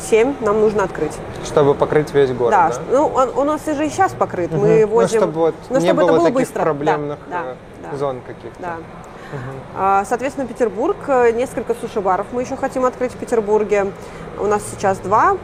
7 0.00 0.34
нам 0.40 0.60
нужно 0.60 0.84
открыть. 0.84 1.16
Чтобы 1.44 1.74
покрыть 1.74 2.12
весь 2.14 2.30
город, 2.30 2.52
да? 2.52 2.68
да? 2.68 2.74
Ну, 2.90 3.06
он, 3.06 3.30
он 3.30 3.48
у 3.48 3.52
нас 3.52 3.66
уже 3.66 3.86
и 3.86 3.90
сейчас 3.90 4.12
покрыт. 4.12 4.52
Угу. 4.52 4.60
Мы 4.60 4.86
возим... 4.86 5.20
Ну, 5.20 5.26
чтобы, 5.26 5.40
вот 5.40 5.54
ну, 5.70 5.78
не 5.78 5.86
чтобы 5.86 6.02
было 6.02 6.06
это 6.06 6.16
было 6.18 6.24
таких 6.26 6.40
быстро. 6.40 6.62
проблемных 6.62 7.18
да, 7.28 7.42
э, 7.44 7.54
да, 7.90 7.96
зон 7.96 8.20
каких-то. 8.26 8.60
Да. 8.60 8.76
Угу. 9.32 10.04
Соответственно, 10.04 10.46
Петербург, 10.46 10.96
э, 11.08 11.32
несколько 11.32 11.74
суши-баров 11.74 12.26
мы 12.32 12.42
еще 12.42 12.56
хотим 12.56 12.84
открыть 12.84 13.12
в 13.12 13.16
Петербурге. 13.16 13.92
У 14.38 14.46
нас 14.46 14.62
сейчас 14.70 14.98
два, 14.98 15.36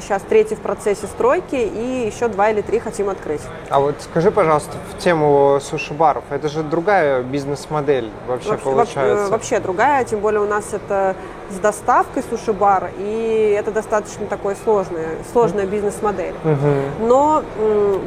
сейчас 0.00 0.22
э, 0.22 0.28
третий 0.28 0.54
в 0.54 0.60
процессе 0.60 1.06
стройки, 1.06 1.56
и 1.56 2.06
еще 2.06 2.28
два 2.28 2.50
или 2.50 2.62
три 2.62 2.78
хотим 2.78 3.08
открыть. 3.08 3.42
А 3.70 3.80
вот 3.80 3.96
скажи, 4.00 4.30
пожалуйста, 4.30 4.76
в 4.92 4.98
тему 4.98 5.58
суши-баров, 5.60 6.24
это 6.30 6.48
же 6.48 6.62
другая 6.62 7.22
бизнес-модель 7.22 8.10
вообще, 8.26 8.50
вообще 8.50 8.64
получается? 8.64 9.30
Вообще 9.30 9.60
другая, 9.60 10.04
тем 10.04 10.20
более 10.20 10.40
у 10.40 10.46
нас 10.46 10.72
это 10.72 11.16
с 11.50 11.58
доставкой 11.58 12.22
суши-бар, 12.28 12.90
и 12.98 13.56
это 13.58 13.70
достаточно 13.70 14.26
такой 14.26 14.56
сложная, 14.64 15.16
сложная 15.32 15.66
бизнес-модель. 15.66 16.34
Угу. 16.44 17.06
Но 17.06 17.42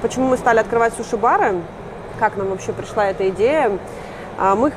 почему 0.02 0.28
мы 0.28 0.38
стали 0.38 0.60
открывать 0.60 0.94
суши-бары, 0.96 1.62
как 2.20 2.38
нам 2.38 2.50
вообще 2.50 2.74
пришла 2.74 3.08
эта 3.08 3.30
идея, 3.30 3.78
а, 4.38 4.56
мы 4.56 4.72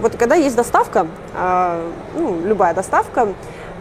вот 0.00 0.16
когда 0.16 0.34
есть 0.34 0.56
доставка, 0.56 1.06
а, 1.34 1.80
ну, 2.14 2.40
любая 2.44 2.74
доставка, 2.74 3.28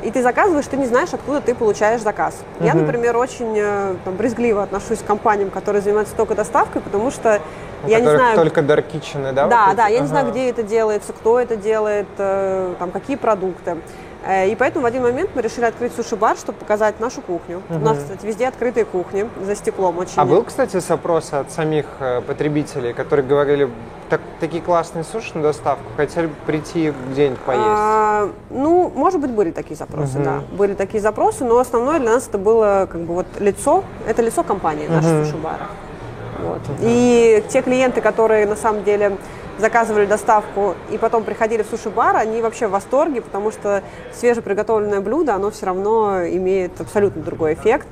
и 0.03 0.11
ты 0.11 0.21
заказываешь, 0.21 0.65
ты 0.65 0.77
не 0.77 0.85
знаешь, 0.85 1.09
откуда 1.13 1.39
ты 1.39 1.55
получаешь 1.55 2.01
заказ. 2.01 2.35
Uh-huh. 2.59 2.65
Я, 2.65 2.73
например, 2.73 3.15
очень 3.15 3.57
э, 3.57 3.95
там, 4.03 4.15
брезгливо 4.15 4.63
отношусь 4.63 4.99
к 4.99 5.05
компаниям, 5.05 5.49
которые 5.49 5.81
занимаются 5.81 6.13
только 6.15 6.35
доставкой, 6.35 6.81
потому 6.81 7.09
что 7.09 7.39
У 7.85 7.87
я 7.87 7.99
не 8.01 8.09
знаю... 8.09 8.35
только 8.35 8.61
Dark 8.61 8.85
Kitchen, 8.91 9.31
да? 9.33 9.47
Да, 9.47 9.67
вот 9.67 9.77
да, 9.77 9.87
я 9.87 9.95
ага. 9.95 10.01
не 10.01 10.07
знаю, 10.07 10.31
где 10.31 10.49
это 10.49 10.61
делается, 10.61 11.13
кто 11.13 11.39
это 11.39 11.55
делает, 11.55 12.07
э, 12.17 12.73
там, 12.79 12.91
какие 12.91 13.15
продукты. 13.15 13.77
Э, 14.25 14.47
и 14.49 14.55
поэтому 14.55 14.83
в 14.83 14.85
один 14.85 15.03
момент 15.03 15.31
мы 15.35 15.41
решили 15.41 15.65
открыть 15.65 15.93
суши-бар, 15.93 16.37
чтобы 16.37 16.57
показать 16.57 16.99
нашу 16.99 17.21
кухню. 17.21 17.61
Угу. 17.69 17.77
У 17.77 17.79
нас, 17.79 17.97
кстати, 17.97 18.25
везде 18.25 18.47
открытые 18.47 18.85
кухни 18.85 19.29
за 19.45 19.55
стеклом 19.55 19.97
очень. 19.97 20.13
А 20.15 20.25
был, 20.25 20.43
кстати, 20.43 20.79
запрос 20.79 21.33
от 21.33 21.51
самих 21.51 21.85
э, 21.99 22.21
потребителей, 22.21 22.93
которые 22.93 23.25
говорили, 23.25 23.69
так, 24.09 24.21
такие 24.39 24.63
классные 24.63 25.03
суши 25.03 25.31
на 25.35 25.43
доставку, 25.43 25.83
хотели 25.97 26.27
бы 26.27 26.35
прийти 26.45 26.93
где-нибудь 27.11 27.39
поесть? 27.39 27.63
А, 27.65 28.29
ну, 28.49 28.91
может 28.95 29.19
быть, 29.19 29.31
были 29.31 29.51
такие 29.51 29.75
запросы, 29.75 30.17
угу. 30.17 30.23
да. 30.23 30.41
Были 30.51 30.73
такие 30.73 31.01
запросы, 31.01 31.43
но 31.43 31.59
основное 31.59 31.99
для 31.99 32.11
нас 32.11 32.27
это 32.27 32.37
было 32.37 32.87
как 32.89 33.01
бы 33.01 33.15
вот 33.15 33.27
лицо, 33.39 33.83
это 34.07 34.21
лицо 34.21 34.43
компании, 34.43 34.85
угу. 34.85 34.93
нашего 34.93 35.25
суши-бара. 35.25 35.67
Вот. 36.41 36.61
Угу. 36.61 36.77
И 36.81 37.43
те 37.49 37.61
клиенты, 37.61 38.01
которые 38.01 38.45
на 38.45 38.55
самом 38.55 38.83
деле 38.83 39.17
заказывали 39.57 40.05
доставку 40.05 40.75
и 40.91 40.97
потом 40.97 41.23
приходили 41.23 41.63
в 41.63 41.67
суши-бар, 41.67 42.17
они 42.17 42.41
вообще 42.41 42.67
в 42.67 42.71
восторге, 42.71 43.21
потому 43.21 43.51
что 43.51 43.83
свежеприготовленное 44.13 45.01
блюдо, 45.01 45.35
оно 45.35 45.51
все 45.51 45.65
равно 45.65 46.25
имеет 46.27 46.79
абсолютно 46.79 47.21
другой 47.21 47.53
эффект. 47.53 47.87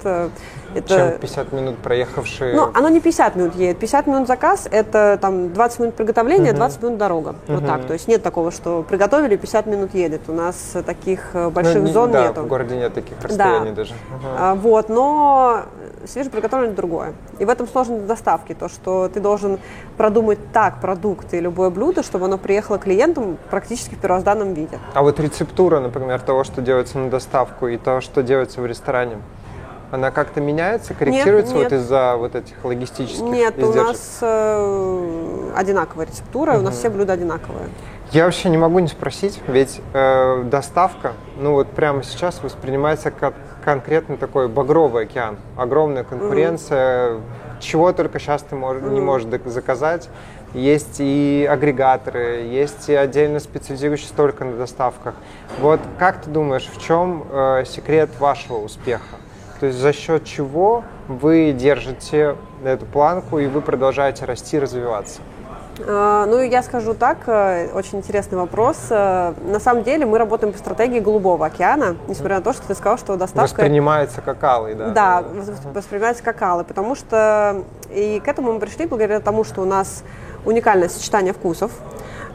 Это... 0.74 0.88
Чем 0.88 1.20
50 1.20 1.52
минут 1.52 1.78
проехавшие? 1.80 2.56
Ну, 2.56 2.72
оно 2.74 2.90
не 2.90 3.02
50 3.02 3.36
минут 3.36 3.56
едет. 3.56 3.78
50 3.80 4.08
минут 4.08 4.28
заказ– 4.28 4.68
это 4.72 5.18
там 5.22 5.54
20 5.54 5.80
минут 5.80 5.96
приготовления, 5.96 6.52
угу. 6.52 6.58
20 6.58 6.84
минут 6.84 6.98
дорога. 6.98 7.30
Угу. 7.48 7.56
Вот 7.56 7.66
так. 7.66 7.86
То 7.86 7.94
есть 7.94 8.08
нет 8.08 8.24
такого, 8.24 8.52
что 8.52 8.84
приготовили, 8.84 9.36
50 9.36 9.66
минут 9.66 9.94
едет. 9.94 10.22
У 10.28 10.34
нас 10.34 10.76
таких 10.86 11.32
э, 11.34 11.50
больших 11.50 11.84
ну, 11.84 11.88
зон 11.88 12.12
да, 12.12 12.28
нету. 12.28 12.42
в 12.44 12.48
городе 12.48 12.78
нет 12.78 12.94
таких 12.94 13.22
расстояний 13.22 13.72
да. 13.72 13.76
даже. 13.76 13.94
Угу. 13.94 14.28
А, 14.38 14.56
вот, 14.56 14.90
но 14.90 15.64
свежеприготовленное 16.06 16.76
другое. 16.76 17.14
И 17.40 17.46
в 17.46 17.50
этом 17.50 17.68
сложность 17.68 18.06
доставки, 18.06 18.54
то, 18.54 18.70
что 18.70 19.10
ты 19.10 19.20
должен 19.20 19.60
продумать 19.98 20.40
так 20.52 20.82
продукты 20.82 21.38
и 21.38 21.42
любое 21.42 21.70
блюдо, 21.70 22.04
чтобы 22.04 22.26
оно 22.26 22.38
приехало 22.38 22.78
клиентам 22.78 23.38
практически 23.50 23.96
в 23.96 24.00
первозданном 24.00 24.54
виде. 24.54 24.80
А 24.94 25.02
вот 25.02 25.20
рецептура, 25.20 25.80
например, 25.80 26.20
того, 26.22 26.44
что 26.44 26.62
делается 26.62 26.98
на 26.98 27.10
доставку 27.10 27.68
и 27.68 27.78
того, 27.78 28.02
что 28.02 28.24
делается 28.24 28.62
в 28.62 28.66
ресторане, 28.66 29.18
она 29.92 30.10
как-то 30.10 30.40
меняется, 30.40 30.94
корректируется 30.94 31.54
нет, 31.54 31.64
нет. 31.64 31.72
вот 31.72 31.78
из-за 31.80 32.16
вот 32.16 32.36
этих 32.36 32.64
логистических 32.64 33.24
Нет, 33.24 33.60
издержек? 33.60 33.84
у 33.84 33.88
нас 33.88 34.18
э, 34.22 35.52
одинаковая 35.56 36.06
рецептура, 36.06 36.54
угу. 36.54 36.60
у 36.62 36.64
нас 36.64 36.78
все 36.78 36.90
блюда 36.90 37.14
одинаковые. 37.14 37.68
Я 38.12 38.26
вообще 38.26 38.50
не 38.50 38.58
могу 38.58 38.80
не 38.80 38.88
спросить, 38.88 39.40
ведь 39.48 39.82
э, 39.94 40.44
доставка, 40.44 41.14
ну 41.38 41.54
вот 41.54 41.68
прямо 41.68 42.04
сейчас 42.04 42.42
воспринимается 42.42 43.12
как 43.12 43.34
конкретно 43.64 44.18
такой 44.18 44.48
багровый 44.48 45.04
океан, 45.04 45.38
огромная 45.58 46.04
конкуренция, 46.04 47.16
угу. 47.16 47.22
чего 47.60 47.94
только 47.94 48.20
сейчас 48.20 48.44
ты 48.44 48.56
мож, 48.56 48.78
угу. 48.78 48.90
не 48.90 49.02
можешь 49.02 49.28
заказать. 49.46 50.10
Есть 50.54 50.98
и 51.00 51.48
агрегаторы, 51.50 52.42
есть 52.42 52.90
и 52.90 52.94
отдельно 52.94 53.40
специализирующиеся 53.40 54.14
только 54.14 54.44
на 54.44 54.58
доставках. 54.58 55.16
Вот 55.60 55.80
как 55.98 56.22
ты 56.22 56.30
думаешь, 56.30 56.70
в 56.70 56.82
чем 56.82 57.26
э, 57.32 57.64
секрет 57.66 58.10
вашего 58.20 58.58
успеха? 58.58 59.16
То 59.62 59.68
есть 59.68 59.80
за 59.80 59.94
счет 59.94 60.26
чего 60.26 60.84
вы 61.08 61.54
держите 61.54 62.36
эту 62.66 62.86
планку 62.86 63.40
и 63.40 63.48
вы 63.48 63.62
продолжаете 63.62 64.26
расти, 64.26 64.60
развиваться? 64.60 65.22
А, 65.80 66.26
ну, 66.26 66.42
я 66.42 66.64
скажу 66.64 66.94
так, 66.94 67.18
э, 67.28 67.70
очень 67.74 68.00
интересный 68.00 68.38
вопрос. 68.38 68.78
Э, 68.90 69.34
на 69.46 69.60
самом 69.60 69.84
деле 69.84 70.06
мы 70.06 70.18
работаем 70.18 70.54
по 70.54 70.60
стратегии 70.60 71.00
Голубого 71.00 71.46
океана, 71.46 71.96
несмотря 72.08 72.38
на 72.38 72.42
то, 72.42 72.54
что 72.54 72.68
ты 72.68 72.76
сказал, 72.76 72.98
что 72.98 73.16
доставка... 73.16 73.62
Воспринимается 73.62 74.22
как 74.22 74.44
алый, 74.44 74.76
да? 74.76 74.90
Да, 74.90 75.24
воспринимается 75.74 76.24
как 76.24 76.42
алый, 76.42 76.66
потому 76.66 76.96
что 76.96 77.64
и 77.90 78.22
к 78.24 78.28
этому 78.28 78.54
мы 78.54 78.60
пришли 78.60 78.86
благодаря 78.86 79.20
тому, 79.20 79.44
что 79.44 79.62
у 79.62 79.66
нас 79.66 80.04
уникальное 80.46 80.90
сочетание 80.90 81.34
вкусов. 81.34 81.72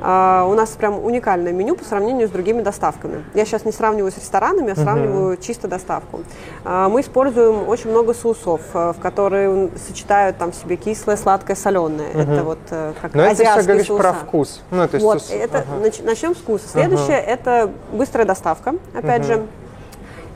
Uh, 0.00 0.50
у 0.50 0.54
нас 0.54 0.70
прям 0.70 1.02
уникальное 1.02 1.52
меню 1.52 1.74
по 1.74 1.84
сравнению 1.84 2.28
с 2.28 2.30
другими 2.30 2.60
доставками. 2.60 3.24
Я 3.34 3.46
сейчас 3.46 3.64
не 3.64 3.72
сравниваю 3.72 4.12
с 4.12 4.16
ресторанами, 4.16 4.68
я 4.68 4.74
сравниваю 4.74 5.34
uh-huh. 5.34 5.42
чисто 5.42 5.68
доставку. 5.68 6.20
Uh, 6.64 6.88
мы 6.88 7.00
используем 7.00 7.66
очень 7.66 7.90
много 7.90 8.12
соусов, 8.12 8.60
uh, 8.74 8.92
в 8.92 9.00
которые 9.00 9.70
сочетают 9.86 10.36
там 10.36 10.52
себе 10.52 10.76
кислое, 10.76 11.16
сладкое, 11.16 11.56
соленое. 11.56 12.12
Uh-huh. 12.12 12.32
Это 12.32 12.44
вот 12.44 12.58
uh, 12.70 12.94
как 13.00 13.14
Но 13.14 13.22
азиатские 13.22 13.48
это 13.48 13.58
все 13.60 13.68
говоришь 13.68 13.86
соуса. 13.86 14.02
про 14.02 14.12
вкус. 14.12 14.60
Ну, 14.70 14.88
то 14.88 14.94
есть 14.96 15.04
вот, 15.04 15.30
это, 15.30 15.58
uh-huh. 15.58 16.04
начнем 16.04 16.34
с 16.34 16.38
вкуса. 16.38 16.68
Следующее 16.68 17.18
uh-huh. 17.18 17.26
это 17.26 17.70
быстрая 17.92 18.26
доставка, 18.26 18.74
опять 18.94 19.22
uh-huh. 19.22 19.26
же. 19.26 19.46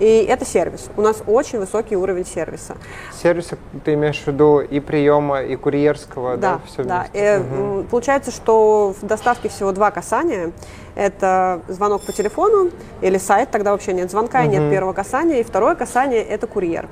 И 0.00 0.24
это 0.24 0.46
сервис. 0.46 0.88
У 0.96 1.02
нас 1.02 1.22
очень 1.26 1.58
высокий 1.58 1.94
уровень 1.94 2.26
сервиса. 2.26 2.74
Сервиса 3.22 3.58
ты 3.84 3.94
имеешь 3.94 4.18
в 4.18 4.26
виду 4.26 4.60
и 4.60 4.80
приема, 4.80 5.42
и 5.42 5.56
курьерского, 5.56 6.36
да? 6.36 6.54
Да, 6.54 6.60
все 6.66 6.84
да. 6.84 7.06
И, 7.12 7.40
угу. 7.40 7.84
Получается, 7.84 8.30
что 8.30 8.94
в 9.00 9.06
доставке 9.06 9.48
всего 9.50 9.72
два 9.72 9.90
касания. 9.90 10.52
Это 10.96 11.60
звонок 11.68 12.02
по 12.02 12.12
телефону 12.12 12.70
или 13.00 13.16
сайт, 13.16 13.50
тогда 13.50 13.70
вообще 13.70 13.92
нет 13.92 14.10
звонка 14.10 14.42
и 14.44 14.48
нет 14.48 14.70
первого 14.70 14.92
касания. 14.92 15.38
И 15.38 15.42
второе 15.44 15.74
касание– 15.74 16.22
это 16.28 16.46
курьер. 16.46 16.88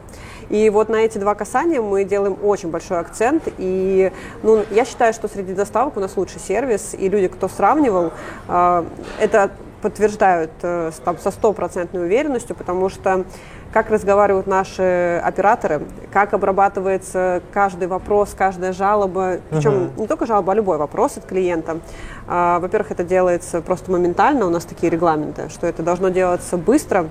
И 0.51 0.71
вот 0.71 0.89
на 0.89 0.97
эти 0.97 1.19
два 1.19 1.35
касания 1.35 1.83
мы 1.83 2.05
делаем 2.05 2.37
очень 2.43 2.71
большой 2.71 3.01
акцент. 3.01 3.43
И 3.59 4.13
ну, 4.43 4.65
я 4.71 4.85
считаю, 4.85 5.13
что 5.13 5.29
среди 5.29 5.53
доставок 5.53 5.97
у 5.97 6.01
нас 6.01 6.17
лучший 6.17 6.41
сервис. 6.41 6.95
И 6.99 7.09
люди, 7.09 7.29
кто 7.29 7.49
сравнивал, 7.49 8.13
э, 8.49 8.85
это 9.19 9.51
подтверждают 9.83 10.51
э, 10.63 10.91
там, 11.05 11.19
со 11.19 11.31
стопроцентной 11.31 12.03
уверенностью, 12.03 12.57
потому 12.57 12.89
что 12.89 13.25
как 13.73 13.91
разговаривают 13.91 14.47
наши 14.47 15.21
операторы, 15.23 15.83
как 16.13 16.33
обрабатывается 16.33 17.43
каждый 17.53 17.87
вопрос, 17.87 18.35
каждая 18.37 18.73
жалоба, 18.73 19.39
причем 19.51 19.73
uh-huh. 19.73 20.01
не 20.01 20.07
только 20.07 20.27
жалоба, 20.27 20.53
а 20.53 20.57
любой 20.57 20.79
вопрос 20.79 21.19
от 21.19 21.27
клиента. 21.27 21.79
А, 22.27 22.61
во-первых, 22.61 22.93
это 22.93 23.05
делается 23.05 23.61
просто 23.61 23.91
моментально, 23.91 24.47
у 24.47 24.51
нас 24.51 24.65
такие 24.65 24.91
регламенты, 24.91 25.49
что 25.51 25.67
это 25.67 25.83
должно 25.83 26.09
делаться 26.09 26.57
быстро, 26.57 27.09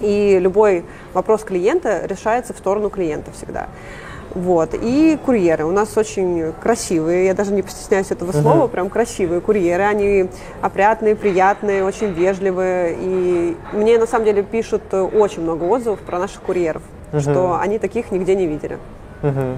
и 0.00 0.38
любой 0.40 0.84
вопрос 1.14 1.44
клиента 1.44 2.04
решается 2.06 2.52
в 2.52 2.58
сторону 2.58 2.90
клиента 2.90 3.30
всегда. 3.30 3.68
Вот. 4.34 4.70
И 4.74 5.18
курьеры. 5.24 5.64
У 5.64 5.72
нас 5.72 5.96
очень 5.96 6.52
красивые, 6.62 7.26
я 7.26 7.34
даже 7.34 7.52
не 7.52 7.62
постесняюсь 7.62 8.10
этого 8.10 8.32
слова, 8.32 8.64
uh-huh. 8.64 8.68
прям 8.68 8.88
красивые 8.88 9.40
курьеры. 9.40 9.84
Они 9.84 10.30
опрятные, 10.60 11.16
приятные, 11.16 11.84
очень 11.84 12.12
вежливые. 12.12 12.96
И 12.98 13.56
мне 13.72 13.98
на 13.98 14.06
самом 14.06 14.24
деле 14.24 14.42
пишут 14.42 14.82
очень 14.92 15.42
много 15.42 15.64
отзывов 15.64 16.00
про 16.00 16.18
наших 16.18 16.42
курьеров, 16.42 16.82
uh-huh. 17.12 17.20
что 17.20 17.58
они 17.60 17.78
таких 17.78 18.10
нигде 18.10 18.34
не 18.34 18.46
видели. 18.46 18.78
Uh-huh. 19.22 19.56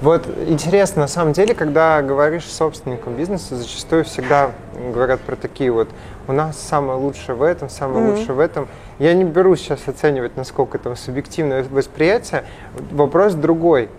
Вот 0.00 0.26
интересно, 0.46 1.02
на 1.02 1.08
самом 1.08 1.34
деле, 1.34 1.54
когда 1.54 2.00
говоришь 2.00 2.44
с 2.44 2.56
собственником 2.56 3.16
бизнеса, 3.16 3.56
зачастую 3.56 4.04
всегда 4.04 4.52
говорят 4.94 5.20
про 5.20 5.36
такие 5.36 5.70
вот, 5.70 5.90
у 6.26 6.32
нас 6.32 6.58
самое 6.58 6.98
лучшее 6.98 7.34
в 7.34 7.42
этом, 7.42 7.68
самое 7.68 8.06
mm-hmm. 8.06 8.16
лучшее 8.16 8.34
в 8.34 8.40
этом. 8.40 8.68
Я 8.98 9.12
не 9.12 9.24
берусь 9.24 9.60
сейчас 9.60 9.80
оценивать, 9.86 10.36
насколько 10.36 10.78
там 10.78 10.96
субъективное 10.96 11.64
восприятие. 11.64 12.44
Вопрос 12.92 13.34
другой 13.34 13.90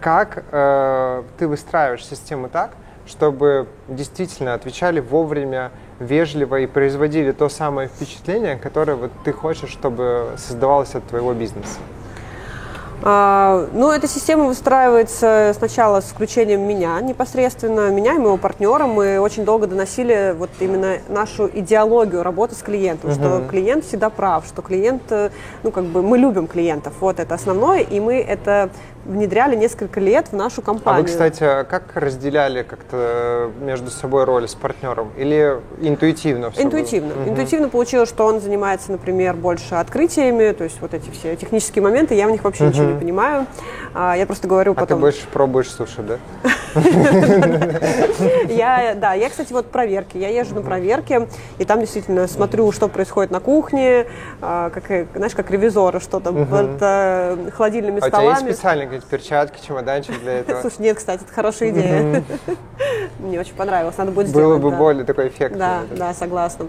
как 0.00 0.44
э, 0.50 1.22
ты 1.38 1.48
выстраиваешь 1.48 2.04
систему 2.04 2.48
так, 2.48 2.72
чтобы 3.06 3.68
действительно 3.88 4.54
отвечали 4.54 5.00
вовремя, 5.00 5.70
вежливо 5.98 6.60
и 6.60 6.66
производили 6.66 7.32
то 7.32 7.48
самое 7.48 7.88
впечатление, 7.88 8.56
которое 8.56 8.94
вот 8.94 9.12
ты 9.24 9.32
хочешь, 9.32 9.70
чтобы 9.70 10.32
создавалось 10.36 10.94
от 10.94 11.04
твоего 11.06 11.32
бизнеса? 11.34 11.78
А, 13.04 13.68
ну, 13.72 13.90
эта 13.90 14.06
система 14.06 14.44
выстраивается 14.44 15.52
сначала 15.56 16.00
с 16.00 16.04
включением 16.04 16.62
меня 16.62 17.00
непосредственно, 17.00 17.90
меня 17.90 18.14
и 18.14 18.18
моего 18.18 18.36
партнера. 18.36 18.86
Мы 18.86 19.18
очень 19.18 19.44
долго 19.44 19.66
доносили 19.66 20.34
вот 20.36 20.50
именно 20.60 20.98
нашу 21.08 21.50
идеологию 21.52 22.22
работы 22.22 22.54
с 22.54 22.62
клиентом, 22.62 23.10
uh-huh. 23.10 23.14
что 23.14 23.48
клиент 23.48 23.84
всегда 23.84 24.08
прав, 24.10 24.46
что 24.46 24.62
клиент, 24.62 25.02
э, 25.10 25.30
ну, 25.62 25.72
как 25.72 25.84
бы 25.84 26.02
мы 26.02 26.16
любим 26.16 26.46
клиентов, 26.46 26.94
вот 27.00 27.18
это 27.18 27.34
основное, 27.34 27.80
и 27.80 27.98
мы 27.98 28.20
это 28.20 28.70
внедряли 29.04 29.56
несколько 29.56 30.00
лет 30.00 30.28
в 30.30 30.36
нашу 30.36 30.62
компанию. 30.62 31.00
А 31.00 31.02
вы, 31.02 31.08
кстати, 31.08 31.40
как 31.68 31.96
разделяли 31.96 32.62
как-то 32.62 33.50
между 33.60 33.90
собой 33.90 34.24
роли 34.24 34.46
с 34.46 34.54
партнером? 34.54 35.10
Или 35.16 35.60
интуитивно 35.80 36.50
все 36.50 36.62
Интуитивно. 36.62 37.14
Было? 37.14 37.28
Интуитивно 37.28 37.68
получилось, 37.68 38.08
что 38.08 38.24
он 38.26 38.40
занимается, 38.40 38.92
например, 38.92 39.34
больше 39.34 39.74
открытиями, 39.74 40.52
то 40.52 40.64
есть 40.64 40.80
вот 40.80 40.94
эти 40.94 41.10
все 41.10 41.34
технические 41.36 41.82
моменты, 41.82 42.14
я 42.14 42.28
в 42.28 42.30
них 42.30 42.44
вообще 42.44 42.64
угу. 42.64 42.72
ничего 42.72 42.86
не 42.86 42.91
понимаю. 42.98 43.46
А, 43.94 44.16
я 44.16 44.26
просто 44.26 44.48
говорю 44.48 44.72
а 44.72 44.74
потом... 44.74 44.98
А 44.98 44.98
ты 44.98 45.00
больше 45.00 45.26
пробуешь 45.32 45.70
суши, 45.70 46.02
да? 46.02 46.18
Я, 48.48 48.94
да, 48.94 49.14
я, 49.14 49.28
кстати, 49.28 49.52
вот 49.52 49.66
проверки. 49.66 50.16
Я 50.16 50.28
езжу 50.28 50.54
на 50.54 50.62
проверки, 50.62 51.28
и 51.58 51.64
там 51.64 51.80
действительно 51.80 52.26
смотрю, 52.26 52.70
что 52.72 52.88
происходит 52.88 53.30
на 53.30 53.40
кухне, 53.40 54.06
а, 54.40 54.70
как, 54.70 54.84
знаешь, 55.14 55.34
как 55.34 55.50
ревизоры, 55.50 56.00
что 56.00 56.20
там 56.20 56.46
под 56.46 56.78
э, 56.80 57.50
холодильными 57.54 57.98
столами. 58.00 58.14
А 58.14 58.18
у 58.18 58.20
тебя 58.20 58.30
есть 58.30 58.56
специальные 58.56 58.86
какие-то 58.86 59.06
перчатки, 59.06 59.66
чемоданчик 59.66 60.20
для 60.20 60.38
этого? 60.40 60.60
Слушай, 60.62 60.82
нет, 60.82 60.96
кстати, 60.96 61.22
это 61.22 61.32
хорошая 61.32 61.70
идея. 61.70 62.24
Мне 63.18 63.40
очень 63.40 63.54
понравилось, 63.54 63.96
надо 63.98 64.12
будет 64.12 64.28
сделать. 64.28 64.60
Было 64.60 64.70
бы 64.70 64.76
более 64.76 65.04
такой 65.04 65.28
эффект. 65.28 65.56
Да, 65.56 65.82
да, 65.90 66.14
согласна. 66.14 66.66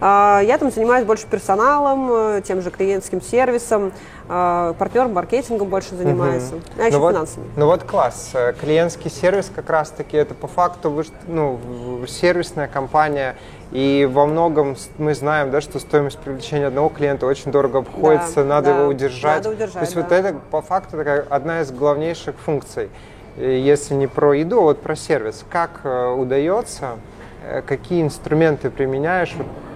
А, 0.00 0.40
я 0.44 0.58
там 0.58 0.70
занимаюсь 0.70 1.04
больше 1.04 1.26
персоналом, 1.26 2.10
э, 2.12 2.42
тем 2.44 2.62
же 2.62 2.70
клиентским 2.70 3.20
сервисом, 3.20 3.92
а, 4.28 4.72
партнер 4.74 5.06
маркетингом 5.08 5.68
больше 5.68 5.94
занимается, 5.94 6.54
а 6.78 6.86
еще 6.86 6.98
ну 6.98 7.10
финансами. 7.10 7.44
Вот, 7.44 7.56
ну 7.56 7.66
вот 7.66 7.82
класс. 7.84 8.30
Э, 8.34 8.52
клиентский 8.52 9.10
сервис 9.10 9.45
как 9.54 9.70
раз-таки 9.70 10.16
это 10.16 10.34
по 10.34 10.46
факту 10.46 10.90
вы, 10.90 11.04
ну, 11.26 11.58
сервисная 12.06 12.68
компания, 12.68 13.36
и 13.72 14.08
во 14.10 14.26
многом 14.26 14.76
мы 14.98 15.14
знаем, 15.14 15.50
да, 15.50 15.60
что 15.60 15.78
стоимость 15.78 16.18
привлечения 16.18 16.66
одного 16.66 16.88
клиента 16.88 17.26
очень 17.26 17.50
дорого 17.50 17.80
обходится, 17.80 18.36
да, 18.36 18.44
надо 18.44 18.72
да, 18.72 18.78
его 18.78 18.88
удержать. 18.88 19.44
Надо 19.44 19.50
удержать. 19.50 19.74
То 19.74 19.80
есть 19.80 19.94
да. 19.94 20.02
вот 20.02 20.12
это 20.12 20.34
по 20.50 20.62
факту 20.62 20.96
такая 20.96 21.24
одна 21.28 21.62
из 21.62 21.70
главнейших 21.70 22.36
функций. 22.36 22.88
Если 23.36 23.94
не 23.94 24.06
про 24.06 24.32
еду, 24.32 24.60
а 24.60 24.62
вот 24.62 24.80
про 24.80 24.96
сервис. 24.96 25.44
Как 25.50 25.80
э, 25.84 26.08
удается, 26.08 26.96
э, 27.44 27.60
какие 27.60 28.02
инструменты 28.02 28.70
применяешь, 28.70 29.34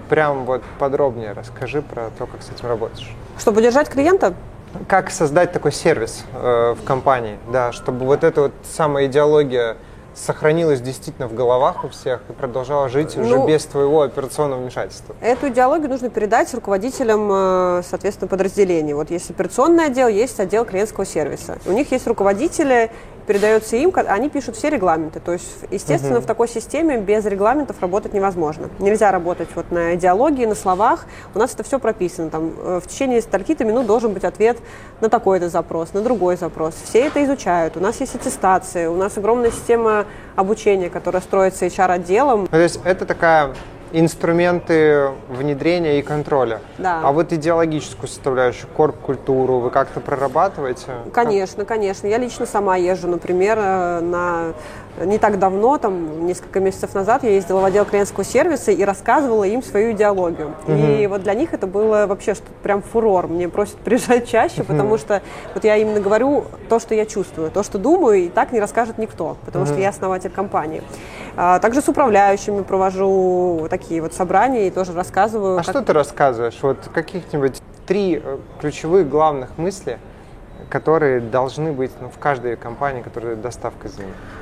прям 0.09 0.45
вот 0.45 0.63
подробнее 0.79 1.33
расскажи 1.33 1.81
про 1.81 2.09
то, 2.17 2.25
как 2.25 2.41
с 2.41 2.49
этим 2.49 2.67
работаешь. 2.67 3.15
Чтобы 3.37 3.59
удержать 3.59 3.87
клиента? 3.87 4.33
Как 4.87 5.11
создать 5.11 5.51
такой 5.51 5.71
сервис 5.71 6.23
э, 6.33 6.75
в 6.79 6.83
компании, 6.83 7.37
да, 7.51 7.71
чтобы 7.71 8.05
вот 8.05 8.23
эта 8.23 8.41
вот 8.41 8.53
самая 8.63 9.07
идеология 9.07 9.77
сохранилась 10.13 10.81
действительно 10.81 11.27
в 11.27 11.33
головах 11.33 11.85
у 11.85 11.89
всех 11.89 12.21
и 12.29 12.33
продолжала 12.33 12.89
жить 12.89 13.15
ну, 13.15 13.23
уже 13.23 13.45
без 13.47 13.65
твоего 13.65 14.01
операционного 14.01 14.61
вмешательства? 14.61 15.15
Эту 15.21 15.49
идеологию 15.49 15.89
нужно 15.89 16.09
передать 16.09 16.53
руководителям, 16.53 17.29
э, 17.31 17.81
соответственно, 17.87 18.27
подразделений. 18.27 18.93
Вот 18.93 19.09
есть 19.09 19.29
операционный 19.29 19.85
отдел, 19.85 20.07
есть 20.07 20.39
отдел 20.39 20.65
клиентского 20.65 21.05
сервиса. 21.05 21.57
У 21.65 21.71
них 21.71 21.91
есть 21.91 22.07
руководители, 22.07 22.91
передается 23.27 23.75
им, 23.75 23.93
они 23.95 24.29
пишут 24.29 24.55
все 24.55 24.69
регламенты. 24.69 25.19
То 25.19 25.33
есть, 25.33 25.47
естественно, 25.69 26.17
угу. 26.17 26.23
в 26.23 26.27
такой 26.27 26.47
системе 26.47 26.97
без 26.97 27.25
регламентов 27.25 27.81
работать 27.81 28.13
невозможно. 28.13 28.69
Нельзя 28.79 29.11
работать 29.11 29.49
вот 29.55 29.71
на 29.71 29.95
идеологии, 29.95 30.45
на 30.45 30.55
словах. 30.55 31.05
У 31.33 31.39
нас 31.39 31.53
это 31.53 31.63
все 31.63 31.79
прописано. 31.79 32.29
Там, 32.29 32.53
э, 32.57 32.79
в 32.83 32.87
течение 32.87 33.21
стольки-то 33.21 33.63
минут 33.65 33.85
должен 33.85 34.13
быть 34.13 34.23
ответ 34.23 34.57
на 35.01 35.09
такой-то 35.09 35.49
запрос, 35.49 35.93
на 35.93 36.01
другой 36.01 36.37
запрос. 36.37 36.75
Все 36.83 37.07
это 37.07 37.23
изучают. 37.23 37.77
У 37.77 37.79
нас 37.79 37.99
есть 37.99 38.15
аттестации, 38.15 38.87
у 38.87 38.95
нас 38.95 39.17
огромная 39.17 39.51
система 39.51 40.05
обучения, 40.35 40.89
которая 40.89 41.21
строится 41.21 41.65
HR-отделом. 41.65 42.47
То 42.47 42.57
есть 42.57 42.79
это 42.83 43.05
такая 43.05 43.53
инструменты 43.93 45.09
внедрения 45.29 45.99
и 45.99 46.01
контроля. 46.01 46.61
Да. 46.77 47.01
А 47.03 47.11
вот 47.11 47.33
идеологическую 47.33 48.07
составляющую, 48.07 48.67
корп-культуру 48.75 49.59
вы 49.59 49.69
как-то 49.69 49.99
прорабатываете? 49.99 50.91
Конечно, 51.13 51.65
конечно. 51.65 52.07
Я 52.07 52.17
лично 52.17 52.45
сама 52.45 52.77
езжу, 52.77 53.07
например, 53.07 53.57
э, 53.59 53.99
на 53.99 54.53
не 54.99 55.17
так 55.17 55.39
давно, 55.39 55.77
там, 55.77 56.25
несколько 56.25 56.59
месяцев 56.59 56.93
назад, 56.93 57.23
я 57.23 57.31
ездила 57.31 57.61
в 57.61 57.65
отдел 57.65 57.85
клиентского 57.85 58.23
сервиса 58.23 58.71
и 58.71 58.83
рассказывала 58.83 59.43
им 59.43 59.63
свою 59.63 59.93
идеологию. 59.93 60.53
Угу. 60.67 60.73
И 60.73 61.07
вот 61.07 61.23
для 61.23 61.33
них 61.33 61.53
это 61.53 61.67
было 61.67 62.05
вообще 62.07 62.33
что-то 62.33 62.51
прям 62.61 62.81
фурор. 62.81 63.27
Мне 63.27 63.49
просят 63.49 63.75
приезжать 63.83 64.27
чаще, 64.27 64.61
угу. 64.61 64.67
потому 64.67 64.97
что 64.97 65.21
вот 65.53 65.63
я 65.63 65.77
именно 65.77 65.99
говорю 65.99 66.45
то, 66.69 66.79
что 66.79 66.95
я 66.95 67.05
чувствую, 67.05 67.51
то, 67.51 67.63
что 67.63 67.77
думаю, 67.77 68.25
и 68.25 68.29
так 68.29 68.51
не 68.51 68.59
расскажет 68.59 68.97
никто, 68.97 69.37
потому 69.45 69.65
угу. 69.65 69.71
что 69.71 69.81
я 69.81 69.89
основатель 69.89 70.29
компании. 70.29 70.83
А, 71.35 71.59
также 71.59 71.81
с 71.81 71.87
управляющими 71.87 72.61
провожу 72.61 73.67
такие 73.69 74.01
вот 74.01 74.13
собрания 74.13 74.67
и 74.67 74.71
тоже 74.71 74.93
рассказываю. 74.93 75.55
А 75.55 75.63
как... 75.63 75.65
что 75.65 75.81
ты 75.81 75.93
рассказываешь? 75.93 76.57
Вот 76.61 76.89
каких-нибудь 76.93 77.61
три 77.85 78.21
э, 78.23 78.37
ключевых 78.59 79.09
главных 79.09 79.57
мысли, 79.57 79.99
которые 80.69 81.19
должны 81.19 81.71
быть 81.71 81.91
ну, 81.99 82.09
в 82.09 82.17
каждой 82.17 82.55
компании, 82.55 83.01
которая 83.01 83.35
доставкой 83.35 83.89
занимается? 83.89 84.40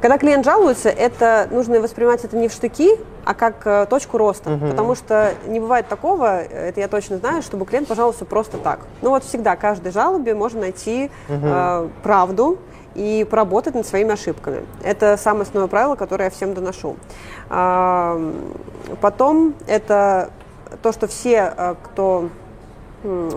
Когда 0.00 0.16
клиент 0.16 0.44
жалуется, 0.44 0.88
это 0.88 1.48
нужно 1.50 1.80
воспринимать 1.80 2.24
это 2.24 2.36
не 2.36 2.48
в 2.48 2.52
штыки, 2.52 2.98
а 3.24 3.34
как 3.34 3.66
э, 3.66 3.86
точку 3.88 4.16
роста. 4.16 4.52
Угу. 4.52 4.66
Потому 4.68 4.94
что 4.94 5.34
не 5.46 5.60
бывает 5.60 5.88
такого, 5.88 6.40
это 6.40 6.80
я 6.80 6.88
точно 6.88 7.18
знаю, 7.18 7.42
чтобы 7.42 7.66
клиент 7.66 7.86
пожаловался 7.86 8.24
просто 8.24 8.56
так. 8.56 8.80
Ну 9.02 9.10
вот 9.10 9.24
всегда, 9.24 9.56
каждой 9.56 9.92
жалобе 9.92 10.34
можно 10.34 10.60
найти 10.60 11.10
угу. 11.28 11.38
э, 11.42 11.88
правду 12.02 12.58
и 12.94 13.26
поработать 13.28 13.74
над 13.74 13.86
своими 13.86 14.12
ошибками. 14.12 14.64
Это 14.82 15.16
самое 15.16 15.42
основное 15.42 15.68
правило, 15.68 15.94
которое 15.96 16.24
я 16.24 16.30
всем 16.30 16.54
доношу. 16.54 16.96
А, 17.48 18.20
потом 19.00 19.54
это 19.66 20.30
то, 20.82 20.92
что 20.92 21.06
все, 21.06 21.52
э, 21.56 21.74
кто 21.82 22.30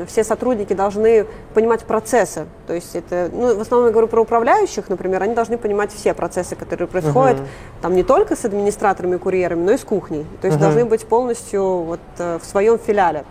все 0.08 0.24
сотрудники 0.24 0.74
должны 0.74 1.26
понимать 1.54 1.84
процессы. 1.84 2.46
То 2.68 2.74
есть 2.74 2.96
это, 2.96 3.30
ну, 3.32 3.56
в 3.56 3.62
основном 3.62 3.88
я 3.88 3.92
говорю 3.92 4.08
про 4.08 4.22
управляющих, 4.22 4.90
например, 4.90 5.24
они 5.24 5.34
должны 5.34 5.58
понимать 5.58 5.92
все 5.94 6.14
процессы, 6.14 6.56
которые 6.56 6.88
происходят, 6.88 7.38
uh-huh. 7.38 7.82
там 7.82 7.96
не 7.96 8.04
только 8.04 8.36
с 8.36 8.44
администраторами 8.46 9.16
и 9.16 9.18
курьерами, 9.18 9.64
но 9.64 9.72
и 9.72 9.78
с 9.78 9.84
кухней. 9.84 10.26
То 10.42 10.48
есть 10.48 10.58
uh-huh. 10.58 10.62
должны 10.62 10.86
быть 10.86 11.06
полностью 11.06 11.64
вот 11.64 12.02
э, 12.18 12.40
в 12.42 12.46
своем 12.46 12.78
филиале. 12.78 13.24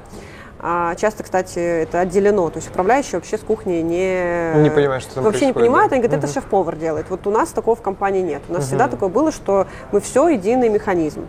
А 0.65 0.95
часто, 0.95 1.25
кстати, 1.25 1.59
это 1.59 1.99
отделено. 2.01 2.49
То 2.49 2.59
есть 2.59 2.71
управляющий 2.71 3.17
вообще 3.17 3.37
с 3.37 3.41
кухни 3.41 3.81
не... 3.81 4.63
Не 4.63 4.71
понимает, 4.71 5.03
что 5.03 5.17
там 5.17 5.25
Вообще 5.25 5.47
не 5.47 5.53
понимает, 5.53 5.93
они 5.93 6.01
говорят, 6.01 6.23
это 6.23 6.33
шеф-повар 6.33 6.77
делает. 6.77 7.07
Вот 7.11 7.27
у 7.27 7.31
нас 7.31 7.51
такого 7.51 7.75
в 7.75 7.83
компании 7.83 8.23
нет. 8.23 8.43
У 8.49 8.53
нас 8.53 8.63
uh-huh. 8.63 8.67
всегда 8.69 8.89
такое 8.89 9.09
было, 9.09 9.33
что 9.33 9.67
мы 9.91 10.01
все 10.01 10.29
единый 10.29 10.69
механизм. 10.69 11.27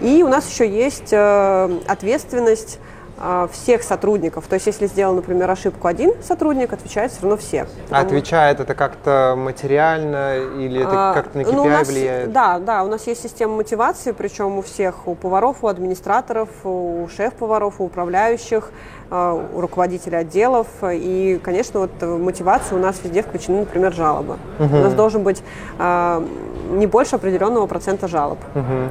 И 0.00 0.22
у 0.22 0.28
нас 0.28 0.48
еще 0.48 0.68
есть 0.68 1.12
э, 1.12 1.78
ответственность 1.88 2.78
всех 3.50 3.82
сотрудников. 3.82 4.46
То 4.46 4.54
есть, 4.54 4.66
если 4.66 4.86
сделал, 4.86 5.14
например, 5.14 5.50
ошибку 5.50 5.88
один 5.88 6.12
сотрудник, 6.22 6.72
отвечает 6.72 7.12
все 7.12 7.22
равно 7.22 7.36
все. 7.36 7.66
А 7.90 8.00
отвечает 8.00 8.60
это 8.60 8.74
как-то 8.74 9.34
материально 9.36 10.36
или 10.36 10.82
это 10.82 11.10
а, 11.10 11.14
как-то 11.14 11.38
на 11.38 11.42
KPI 11.42 11.52
ну, 11.52 11.64
нас, 11.64 11.88
влияет? 11.88 12.32
Да, 12.32 12.58
да, 12.58 12.84
у 12.84 12.88
нас 12.88 13.06
есть 13.06 13.22
система 13.22 13.56
мотивации, 13.56 14.12
причем 14.12 14.58
у 14.58 14.62
всех, 14.62 15.06
у 15.08 15.14
поваров, 15.14 15.58
у 15.62 15.68
администраторов, 15.68 16.48
у 16.64 17.08
шеф-поваров, 17.16 17.80
у 17.80 17.84
управляющих, 17.84 18.70
а, 19.10 19.32
у 19.32 19.60
руководителей 19.60 20.18
отделов. 20.18 20.66
И, 20.82 21.40
конечно, 21.42 21.80
вот 21.80 22.02
мотивация 22.02 22.76
у 22.76 22.80
нас 22.80 23.00
везде 23.02 23.22
включены, 23.22 23.60
например, 23.60 23.94
жалобы. 23.94 24.36
Угу. 24.58 24.76
У 24.76 24.80
нас 24.80 24.92
должен 24.92 25.22
быть 25.22 25.42
не 25.78 26.86
больше 26.86 27.16
определенного 27.16 27.66
процента 27.66 28.08
жалоб. 28.08 28.38
Угу. 28.54 28.90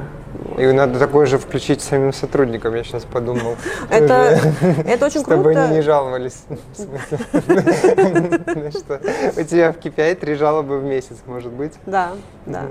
И 0.58 0.66
надо 0.72 0.98
такое 0.98 1.26
же 1.26 1.38
включить 1.38 1.80
самим 1.80 2.12
сотрудникам, 2.12 2.74
я 2.74 2.84
сейчас 2.84 3.04
подумал. 3.04 3.56
Это, 3.90 4.38
это 4.86 5.06
очень 5.06 5.22
круто. 5.22 5.40
Чтобы 5.40 5.50
они 5.50 5.76
не 5.76 5.82
жаловались. 5.82 6.44
У 9.36 9.42
тебя 9.42 9.72
в 9.72 9.78
KPI 9.78 10.14
три 10.16 10.34
жалобы 10.34 10.78
в 10.78 10.84
месяц, 10.84 11.16
может 11.26 11.52
быть? 11.52 11.72
Да, 11.86 12.12
да. 12.46 12.66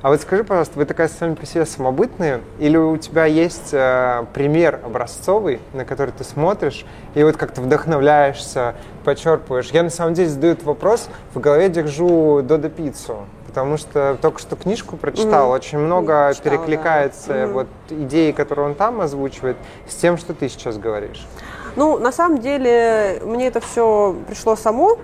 А 0.00 0.10
вот 0.10 0.20
скажи, 0.20 0.44
пожалуйста, 0.44 0.78
вы 0.78 0.84
такая 0.84 1.08
сами 1.08 1.34
по 1.34 1.44
себе 1.44 1.66
самобытные, 1.66 2.40
или 2.60 2.76
у 2.76 2.96
тебя 2.96 3.24
есть 3.24 3.70
э, 3.72 4.24
пример 4.32 4.80
образцовый, 4.84 5.60
на 5.72 5.84
который 5.84 6.12
ты 6.16 6.22
смотришь, 6.22 6.86
и 7.14 7.24
вот 7.24 7.36
как-то 7.36 7.60
вдохновляешься, 7.60 8.76
почерпываешь? 9.04 9.70
Я 9.72 9.82
на 9.82 9.90
самом 9.90 10.14
деле 10.14 10.28
задаю 10.28 10.52
этот 10.52 10.66
вопрос, 10.66 11.08
в 11.34 11.40
голове 11.40 11.68
держу 11.68 12.42
Додо 12.42 12.68
Пиццу 12.68 13.26
потому 13.58 13.76
что 13.76 14.16
только 14.22 14.38
что 14.38 14.54
книжку 14.54 14.96
прочитал, 14.96 15.48
mm-hmm. 15.48 15.54
очень 15.54 15.78
много 15.78 16.32
Читала, 16.32 16.56
перекликается 16.56 17.28
да. 17.28 17.34
mm-hmm. 17.34 17.52
вот 17.52 17.66
идеи, 17.90 18.30
которые 18.30 18.66
он 18.66 18.74
там 18.76 19.00
озвучивает, 19.00 19.56
с 19.88 19.94
тем, 19.96 20.16
что 20.16 20.32
ты 20.32 20.48
сейчас 20.48 20.78
говоришь. 20.78 21.26
Ну, 21.74 21.98
на 21.98 22.12
самом 22.12 22.38
деле, 22.38 23.20
мне 23.24 23.48
это 23.48 23.60
все 23.60 24.16
пришло 24.28 24.54
само, 24.54 24.98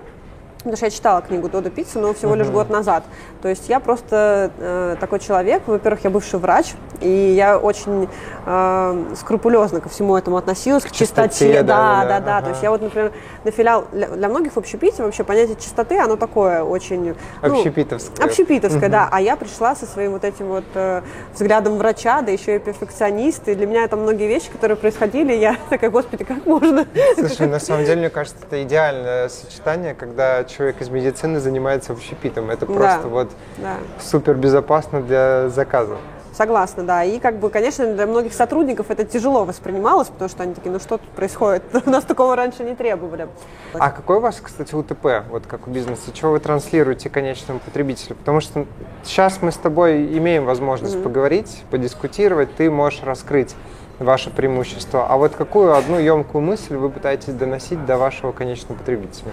потому 0.65 0.77
что 0.77 0.85
я 0.87 0.91
читала 0.91 1.21
книгу 1.21 1.47
Додо 1.47 1.69
Пиццы, 1.69 1.99
но 1.99 2.13
всего 2.13 2.35
лишь 2.35 2.47
год 2.47 2.69
назад. 2.69 3.03
То 3.41 3.49
есть 3.49 3.69
я 3.69 3.79
просто 3.79 4.51
э, 4.57 4.95
такой 4.99 5.19
человек, 5.19 5.61
во-первых, 5.67 6.03
я 6.03 6.09
бывший 6.09 6.39
врач, 6.39 6.73
и 7.01 7.09
я 7.09 7.57
очень 7.57 8.09
э, 8.45 9.13
скрупулезно 9.15 9.81
ко 9.81 9.89
всему 9.89 10.17
этому 10.17 10.37
относилась, 10.37 10.83
к, 10.83 10.87
к 10.87 10.91
чистоте. 10.91 11.29
чистоте. 11.29 11.63
Да, 11.63 12.01
да, 12.01 12.07
да. 12.07 12.19
да. 12.19 12.37
Ага. 12.37 12.45
То 12.45 12.49
есть 12.51 12.63
я 12.63 12.71
вот, 12.71 12.81
например, 12.81 13.11
на 13.43 13.51
филиал, 13.51 13.85
для, 13.91 14.07
многих 14.27 14.53
в 14.53 14.57
общепите 14.57 15.03
вообще 15.03 15.23
понятие 15.23 15.57
чистоты, 15.57 15.99
оно 15.99 16.15
такое 16.15 16.63
очень... 16.63 17.15
Ну, 17.41 17.57
общепитовское. 17.57 18.25
Общепитовское, 18.25 18.89
да. 18.89 19.07
А 19.11 19.21
я 19.21 19.35
пришла 19.35 19.75
со 19.75 19.85
своим 19.85 20.13
вот 20.13 20.23
этим 20.23 20.47
вот 20.47 20.65
э, 20.73 21.01
взглядом 21.33 21.77
врача, 21.77 22.21
да 22.21 22.31
еще 22.31 22.55
и 22.55 22.59
перфекционист, 22.59 23.47
и 23.47 23.55
для 23.55 23.67
меня 23.67 23.83
это 23.83 23.97
многие 23.97 24.27
вещи, 24.27 24.49
которые 24.51 24.77
происходили, 24.77 25.33
я 25.33 25.57
такая, 25.69 25.91
господи, 25.91 26.23
как 26.23 26.45
можно? 26.45 26.87
Слушай, 27.15 27.47
на 27.47 27.59
самом 27.59 27.85
деле, 27.85 27.97
мне 27.97 28.09
кажется, 28.09 28.39
это 28.47 28.63
идеальное 28.63 29.29
сочетание, 29.29 29.93
когда 29.93 30.43
человек 30.55 30.81
из 30.81 30.89
медицины 30.89 31.39
занимается 31.39 31.93
общепитом. 31.93 32.49
Это 32.49 32.65
просто 32.65 33.03
да, 33.03 33.07
вот 33.07 33.31
да. 33.57 33.77
супер 33.99 34.35
безопасно 34.35 35.01
для 35.01 35.49
заказа. 35.49 35.97
Согласна, 36.33 36.83
да. 36.83 37.03
И, 37.03 37.19
как 37.19 37.39
бы, 37.39 37.49
конечно, 37.49 37.93
для 37.93 38.05
многих 38.05 38.33
сотрудников 38.33 38.87
это 38.89 39.05
тяжело 39.05 39.45
воспринималось, 39.45 40.09
потому 40.09 40.27
что 40.27 40.43
они 40.43 40.53
такие, 40.53 40.69
ну 40.69 40.79
что 40.79 40.97
тут 40.97 41.09
происходит? 41.11 41.63
У 41.85 41.89
нас 41.89 42.03
такого 42.03 42.35
раньше 42.35 42.63
не 42.63 42.75
требовали. 42.75 43.29
А 43.73 43.89
какой 43.89 44.17
у 44.17 44.19
вас, 44.19 44.41
кстати, 44.41 44.75
УТП, 44.75 45.23
вот 45.29 45.43
как 45.47 45.67
у 45.67 45.71
бизнеса? 45.71 46.11
Чего 46.13 46.31
вы 46.31 46.39
транслируете 46.39 47.09
конечному 47.09 47.59
потребителю? 47.59 48.15
Потому 48.15 48.41
что 48.41 48.65
сейчас 49.03 49.41
мы 49.41 49.53
с 49.53 49.57
тобой 49.57 50.05
имеем 50.17 50.43
возможность 50.43 50.95
mm-hmm. 50.95 51.03
поговорить, 51.03 51.63
подискутировать, 51.71 52.53
ты 52.55 52.69
можешь 52.69 53.01
раскрыть 53.03 53.55
ваше 53.99 54.29
преимущество. 54.29 55.07
А 55.07 55.15
вот 55.15 55.35
какую 55.35 55.73
одну 55.73 55.97
емкую 55.99 56.41
мысль 56.41 56.75
вы 56.75 56.89
пытаетесь 56.89 57.33
доносить 57.33 57.85
до 57.85 57.97
вашего 57.97 58.33
конечного 58.33 58.77
потребителя? 58.77 59.31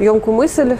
Емкую 0.00 0.34
мысль. 0.36 0.76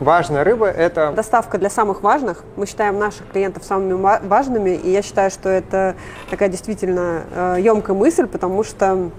Важная 0.00 0.44
рыба– 0.44 0.66
это… 0.68 1.12
Доставка 1.12 1.58
для 1.58 1.70
самых 1.70 2.02
важных. 2.02 2.44
Мы 2.56 2.66
считаем 2.66 2.98
наших 2.98 3.28
клиентов 3.30 3.64
самыми 3.64 3.94
важными, 4.26 4.70
и 4.70 4.90
я 4.90 5.02
считаю, 5.02 5.30
что 5.30 5.48
это 5.48 5.96
такая 6.30 6.48
действительно 6.48 7.56
емкая 7.58 7.96
мысль, 7.96 8.26
потому 8.26 8.62
что 8.62 9.10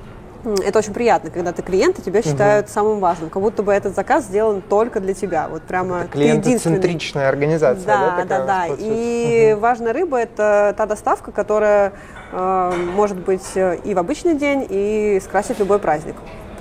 это 0.63 0.79
очень 0.79 0.93
приятно, 0.93 1.31
когда 1.31 1.51
ты 1.51 1.63
клиент, 1.63 1.97
и 1.99 2.01
тебя 2.03 2.21
считают 2.21 2.67
угу. 2.67 2.73
самым 2.73 2.99
важным, 2.99 3.29
как 3.29 3.41
будто 3.41 3.63
бы 3.63 3.73
этот 3.73 3.95
заказ 3.95 4.25
сделан 4.25 4.61
только 4.61 4.99
для 4.99 5.15
тебя. 5.15 5.47
Вот 5.49 5.63
прямо 5.63 6.01
это 6.01 6.09
клиентоцентричная 6.09 7.29
организация, 7.29 7.85
да? 7.85 8.15
Да, 8.17 8.25
да, 8.25 8.45
да. 8.45 8.67
И 8.77 9.53
угу. 9.53 9.61
важная 9.61 9.91
рыба– 9.91 10.17
это 10.19 10.75
та 10.77 10.85
доставка, 10.85 11.31
которая 11.31 11.93
э, 12.31 12.73
может 12.93 13.17
быть 13.17 13.55
и 13.55 13.93
в 13.93 13.97
обычный 13.97 14.35
день, 14.35 14.67
и 14.69 15.19
скрасить 15.23 15.57
любой 15.57 15.79
праздник 15.79 16.15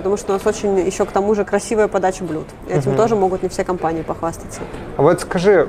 потому 0.05 0.17
что 0.17 0.33
у 0.33 0.35
нас 0.35 0.45
очень 0.45 0.77
еще 0.85 1.03
к 1.03 1.11
тому 1.11 1.33
же 1.33 1.43
красивая 1.45 1.87
подача 1.87 2.23
блюд. 2.23 2.45
Этим 2.69 2.91
угу. 2.91 2.97
тоже 2.97 3.15
могут 3.15 3.41
не 3.41 3.49
все 3.49 3.63
компании 3.63 4.03
похвастаться. 4.03 4.61
А 4.97 5.01
вот 5.01 5.21
скажи, 5.21 5.67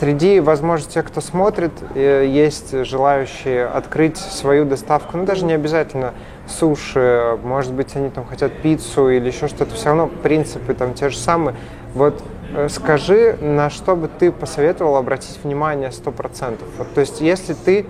среди, 0.00 0.40
возможно, 0.40 0.90
тех, 0.90 1.06
кто 1.06 1.20
смотрит, 1.20 1.70
э, 1.94 2.26
есть 2.26 2.84
желающие 2.84 3.66
открыть 3.66 4.16
свою 4.16 4.64
доставку, 4.64 5.16
ну 5.16 5.24
даже 5.24 5.44
не 5.44 5.52
обязательно 5.52 6.14
суши, 6.48 7.38
может 7.44 7.72
быть, 7.74 7.94
они 7.94 8.10
там 8.10 8.26
хотят 8.26 8.52
пиццу 8.60 9.08
или 9.08 9.28
еще 9.28 9.46
что-то, 9.46 9.72
все 9.76 9.90
равно 9.90 10.08
принципы 10.08 10.74
там 10.74 10.94
те 10.94 11.08
же 11.08 11.16
самые. 11.16 11.54
Вот 11.94 12.20
э, 12.56 12.68
скажи, 12.68 13.38
на 13.40 13.70
что 13.70 13.94
бы 13.94 14.08
ты 14.08 14.32
посоветовал 14.32 14.96
обратить 14.96 15.38
внимание 15.44 15.90
100%? 15.90 16.58
Вот, 16.76 16.92
то 16.92 17.00
есть, 17.00 17.20
если 17.20 17.54
ты 17.54 17.86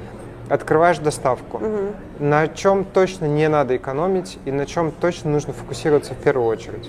открываешь 0.48 0.98
доставку. 0.98 1.58
Угу. 1.58 2.24
На 2.24 2.48
чем 2.48 2.84
точно 2.84 3.26
не 3.26 3.48
надо 3.48 3.76
экономить 3.76 4.38
и 4.44 4.52
на 4.52 4.66
чем 4.66 4.92
точно 4.92 5.30
нужно 5.30 5.52
фокусироваться 5.52 6.14
в 6.14 6.18
первую 6.18 6.46
очередь? 6.46 6.88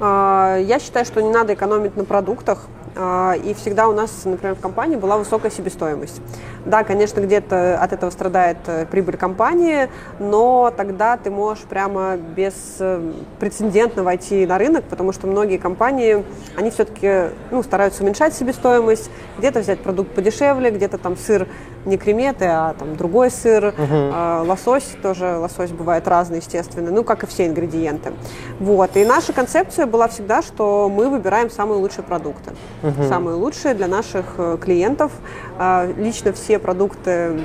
А, 0.00 0.56
я 0.58 0.78
считаю, 0.78 1.04
что 1.04 1.22
не 1.22 1.30
надо 1.30 1.54
экономить 1.54 1.96
на 1.96 2.04
продуктах, 2.04 2.66
и 2.94 3.54
всегда 3.54 3.88
у 3.88 3.92
нас, 3.92 4.24
например, 4.24 4.54
в 4.54 4.60
компании 4.60 4.96
была 4.96 5.16
высокая 5.16 5.50
себестоимость. 5.50 6.20
Да, 6.64 6.84
конечно, 6.84 7.20
где-то 7.20 7.78
от 7.80 7.92
этого 7.92 8.10
страдает 8.10 8.58
э, 8.66 8.86
прибыль 8.86 9.16
компании, 9.16 9.88
но 10.20 10.72
тогда 10.76 11.16
ты 11.16 11.30
можешь 11.30 11.64
прямо 11.64 12.16
беспрецедентно 12.16 14.04
войти 14.04 14.46
на 14.46 14.58
рынок, 14.58 14.84
потому 14.84 15.12
что 15.12 15.26
многие 15.26 15.56
компании, 15.56 16.24
они 16.56 16.70
все-таки 16.70 17.34
ну, 17.50 17.62
стараются 17.64 18.04
уменьшать 18.04 18.34
себестоимость, 18.34 19.10
где-то 19.38 19.60
взять 19.60 19.80
продукт 19.80 20.14
подешевле, 20.14 20.70
где-то 20.70 20.98
там 20.98 21.16
сыр 21.16 21.48
не 21.84 21.96
креметы, 21.96 22.44
а 22.44 22.74
там 22.78 22.96
другой 22.96 23.30
сыр, 23.30 23.74
угу. 23.76 23.94
э, 23.94 24.44
лосось 24.46 24.94
тоже, 25.02 25.36
лосось 25.38 25.70
бывает 25.70 26.06
разный, 26.06 26.38
естественно, 26.38 26.92
ну, 26.92 27.02
как 27.02 27.24
и 27.24 27.26
все 27.26 27.46
ингредиенты. 27.46 28.12
Вот, 28.60 28.96
и 28.96 29.04
наша 29.04 29.32
концепция 29.32 29.86
была 29.86 30.06
всегда, 30.06 30.42
что 30.42 30.88
мы 30.88 31.08
выбираем 31.08 31.50
самые 31.50 31.78
лучшие 31.80 32.04
продукты, 32.04 32.52
угу. 32.82 33.04
самые 33.08 33.36
лучшие 33.36 33.74
для 33.74 33.88
наших 33.88 34.24
э, 34.38 34.58
клиентов. 34.60 35.12
Э, 35.58 35.92
лично 35.96 36.32
все 36.32 36.58
продукты 36.58 37.40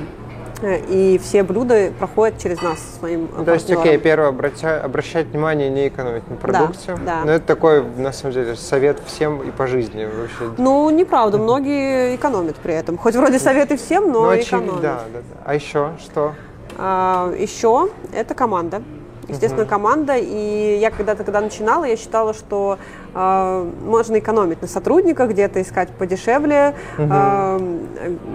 и 0.62 1.20
все 1.22 1.42
блюда 1.42 1.92
проходят 1.98 2.38
через 2.38 2.60
нас 2.62 2.78
своим 2.98 3.28
ну, 3.36 3.44
То 3.44 3.54
есть, 3.54 3.70
окей, 3.70 3.96
первое, 3.98 4.28
обращать, 4.28 4.84
обращать 4.84 5.26
внимание, 5.26 5.70
не 5.70 5.88
экономить 5.88 6.28
на 6.28 6.36
продукте. 6.36 6.96
Да, 6.96 7.20
да. 7.20 7.24
Но 7.24 7.32
это 7.32 7.46
такой, 7.46 7.84
на 7.84 8.12
самом 8.12 8.34
деле, 8.34 8.56
совет 8.56 8.98
всем 9.06 9.42
и 9.42 9.50
по 9.50 9.66
жизни 9.66 10.04
вообще. 10.04 10.54
Ну, 10.58 10.90
неправда, 10.90 11.38
многие 11.38 12.16
экономят 12.16 12.56
при 12.56 12.74
этом. 12.74 12.98
Хоть 12.98 13.14
вроде 13.14 13.38
советы 13.38 13.76
всем, 13.76 14.10
но 14.10 14.24
ну, 14.24 14.40
экономят. 14.40 14.80
Да, 14.80 15.02
да, 15.12 15.20
да. 15.20 15.42
А 15.44 15.54
еще 15.54 15.92
что? 16.00 16.34
А, 16.76 17.32
еще 17.38 17.90
это 18.12 18.34
команда 18.34 18.82
естественно, 19.28 19.66
команда. 19.66 20.16
И 20.16 20.78
я 20.80 20.90
когда-то, 20.90 21.24
когда 21.24 21.40
начинала, 21.40 21.84
я 21.84 21.96
считала, 21.96 22.34
что 22.34 22.78
э, 22.78 23.07
можно 23.14 24.18
экономить 24.18 24.62
на 24.62 24.68
сотрудниках, 24.68 25.30
где-то 25.30 25.62
искать 25.62 25.88
подешевле, 25.90 26.74
э, 26.98 27.78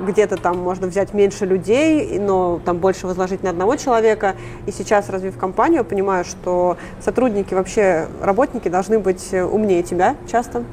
где-то 0.08 0.38
там 0.38 0.58
можно 0.58 0.88
взять 0.88 1.14
меньше 1.14 1.46
людей, 1.46 2.20
но 2.20 2.60
там 2.64 2.78
больше 2.78 3.08
возложить 3.08 3.44
на 3.44 3.52
одного 3.52 3.76
человека. 3.76 4.36
И 4.66 4.72
сейчас, 4.72 5.10
развив 5.10 5.38
компанию, 5.38 5.86
понимаю, 5.86 6.26
что 6.26 6.78
сотрудники 7.00 7.54
вообще, 7.54 8.08
работники 8.22 8.68
должны 8.68 9.00
быть 9.00 9.34
умнее 9.34 9.84
тебя 9.84 10.16
часто 10.30 10.64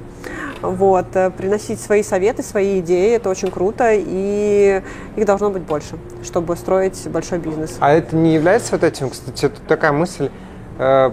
вот, 0.63 1.07
э, 1.15 1.31
приносить 1.31 1.81
свои 1.81 2.03
советы, 2.03 2.43
свои 2.43 2.81
идеи, 2.81 3.17
это 3.17 3.31
очень 3.31 3.51
круто, 3.51 3.91
и 3.93 4.83
их 5.17 5.25
должно 5.25 5.51
быть 5.51 5.63
больше, 5.63 5.97
чтобы 6.23 6.57
строить 6.57 7.09
большой 7.09 7.39
бизнес. 7.39 7.77
А 7.81 7.93
это 7.93 8.17
не 8.17 8.35
является 8.35 8.73
вот 8.73 8.85
этим, 8.85 9.11
кстати, 9.11 9.49
тут 9.49 9.67
такая 9.67 9.93
мысль, 9.93 10.31
э, 10.79 11.11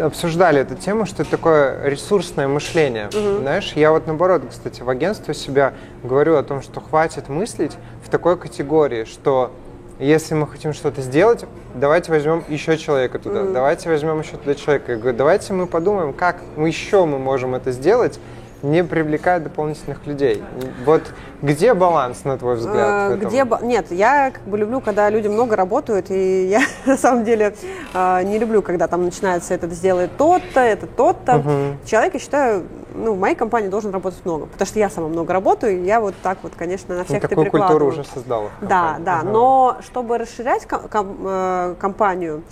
обсуждали 0.00 0.60
эту 0.60 0.74
тему, 0.74 1.06
что 1.06 1.22
это 1.22 1.30
такое 1.30 1.84
ресурсное 1.84 2.48
мышление. 2.48 3.08
Угу. 3.08 3.40
Знаешь, 3.40 3.72
я 3.74 3.92
вот 3.92 4.06
наоборот, 4.06 4.42
кстати, 4.50 4.82
в 4.82 4.88
агентстве 4.88 5.34
себя 5.34 5.74
говорю 6.02 6.36
о 6.36 6.42
том, 6.42 6.62
что 6.62 6.80
хватит 6.80 7.28
мыслить 7.28 7.76
в 8.04 8.08
такой 8.08 8.36
категории, 8.36 9.04
что 9.04 9.52
если 9.98 10.34
мы 10.34 10.46
хотим 10.46 10.72
что-то 10.72 11.02
сделать, 11.02 11.44
давайте 11.74 12.12
возьмем 12.12 12.44
еще 12.48 12.78
человека 12.78 13.18
туда, 13.18 13.40
mm 13.40 13.52
давайте 13.52 13.88
возьмем 13.88 14.20
еще 14.20 14.36
туда 14.36 14.54
человека. 14.54 14.92
Я 14.92 14.98
говорю, 14.98 15.16
давайте 15.16 15.52
мы 15.52 15.66
подумаем, 15.66 16.12
как 16.12 16.36
мы 16.56 16.68
еще 16.68 17.04
мы 17.04 17.18
можем 17.18 17.54
это 17.54 17.72
сделать, 17.72 18.20
не 18.62 18.82
привлекает 18.84 19.44
дополнительных 19.44 20.06
людей. 20.06 20.42
Вот 20.84 21.02
где 21.42 21.74
баланс, 21.74 22.24
на 22.24 22.36
твой 22.36 22.56
взгляд? 22.56 23.12
Э, 23.12 23.16
где 23.16 23.46
Нет, 23.62 23.86
я 23.90 24.32
как 24.32 24.42
бы 24.42 24.58
люблю, 24.58 24.80
когда 24.80 25.08
люди 25.10 25.28
много 25.28 25.54
работают, 25.54 26.10
и 26.10 26.46
я 26.50 26.62
на 26.86 26.96
самом 26.96 27.24
деле 27.24 27.54
э, 27.94 28.22
не 28.24 28.38
люблю, 28.38 28.62
когда 28.62 28.88
там 28.88 29.04
начинается 29.04 29.54
это 29.54 29.68
сделает 29.68 30.16
тот-то, 30.16 30.60
это 30.60 30.86
тот-то. 30.86 31.36
Угу. 31.36 31.86
Человек, 31.86 32.14
я 32.14 32.20
считаю, 32.20 32.66
ну, 32.94 33.14
в 33.14 33.18
моей 33.18 33.36
компании 33.36 33.68
должен 33.68 33.92
работать 33.92 34.24
много, 34.24 34.46
потому 34.46 34.66
что 34.66 34.78
я 34.78 34.90
сама 34.90 35.08
много 35.08 35.32
работаю, 35.32 35.80
и 35.80 35.84
я 35.84 36.00
вот 36.00 36.14
так 36.22 36.38
вот, 36.42 36.52
конечно, 36.56 36.96
на 36.96 37.04
всех 37.04 37.22
ну, 37.22 37.28
такую 37.28 37.50
культуру 37.50 37.86
уже 37.86 38.04
создала. 38.04 38.50
Да, 38.60 38.96
да, 38.98 39.20
ага. 39.20 39.28
но 39.28 39.76
чтобы 39.82 40.18
расширять 40.18 40.66
ком- 40.66 40.88
ком- 40.88 41.18
э, 41.24 41.74
компанию, 41.78 42.42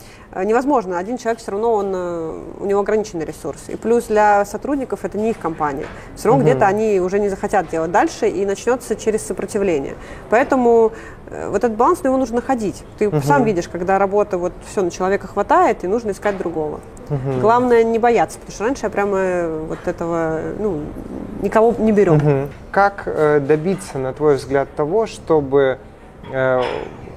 невозможно. 0.45 0.99
Один 0.99 1.19
человек 1.19 1.41
все 1.41 1.53
равно, 1.53 1.73
он, 1.73 1.93
э, 1.95 2.41
у 2.61 2.67
него 2.67 2.81
ограниченный 2.81 3.25
ресурс. 3.25 3.69
И 3.69 3.77
плюс 3.77 4.05
для 4.05 4.45
сотрудников 4.45 5.05
это 5.05 5.17
не 5.19 5.31
их 5.31 5.39
компания. 5.39 5.87
Все 6.15 6.29
равно 6.29 6.43
угу. 6.43 6.51
где-то 6.51 6.67
они 6.67 7.01
уже 7.01 7.19
не 7.19 7.29
захотят 7.29 7.69
делать 7.69 7.91
дальше, 7.91 8.29
и 8.29 8.45
начнется 8.45 8.97
через 8.97 9.27
сопротивление. 9.27 9.95
Поэтому 10.31 10.93
э, 11.31 11.49
вот 11.49 11.65
этот 11.65 11.77
баланс, 11.77 12.01
ну, 12.03 12.11
его 12.11 12.19
нужно 12.19 12.37
находить. 12.37 12.85
Ты 12.99 13.09
угу. 13.09 13.21
сам 13.21 13.45
видишь, 13.45 13.69
когда 13.69 13.99
работа, 13.99 14.39
вот 14.39 14.53
все, 14.71 14.83
на 14.83 14.91
человека 14.91 15.27
хватает, 15.27 15.85
и 15.85 15.87
нужно 15.87 16.11
искать 16.11 16.37
другого. 16.37 16.81
Угу. 17.09 17.41
Главное 17.41 17.85
не 17.85 17.99
бояться, 17.99 18.39
потому 18.39 18.55
что 18.55 18.65
раньше 18.65 18.87
я 18.87 18.91
прямо 18.91 19.49
вот 19.69 19.79
этого, 19.87 20.41
ну, 20.59 20.81
никого 21.43 21.75
не 21.79 21.93
берем. 21.93 22.17
Угу. 22.17 22.49
Как 22.73 23.05
э, 23.07 23.41
добиться, 23.41 23.99
на 23.99 24.13
твой 24.13 24.37
взгляд, 24.37 24.69
того, 24.77 25.07
чтобы 25.07 25.79
э, 26.33 26.63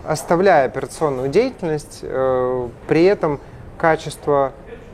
оставляя 0.10 0.66
операционную 0.66 1.30
деятельность, 1.30 2.00
э, 2.02 2.70
при 2.88 3.04
этом 3.04 3.40
качество 3.78 4.54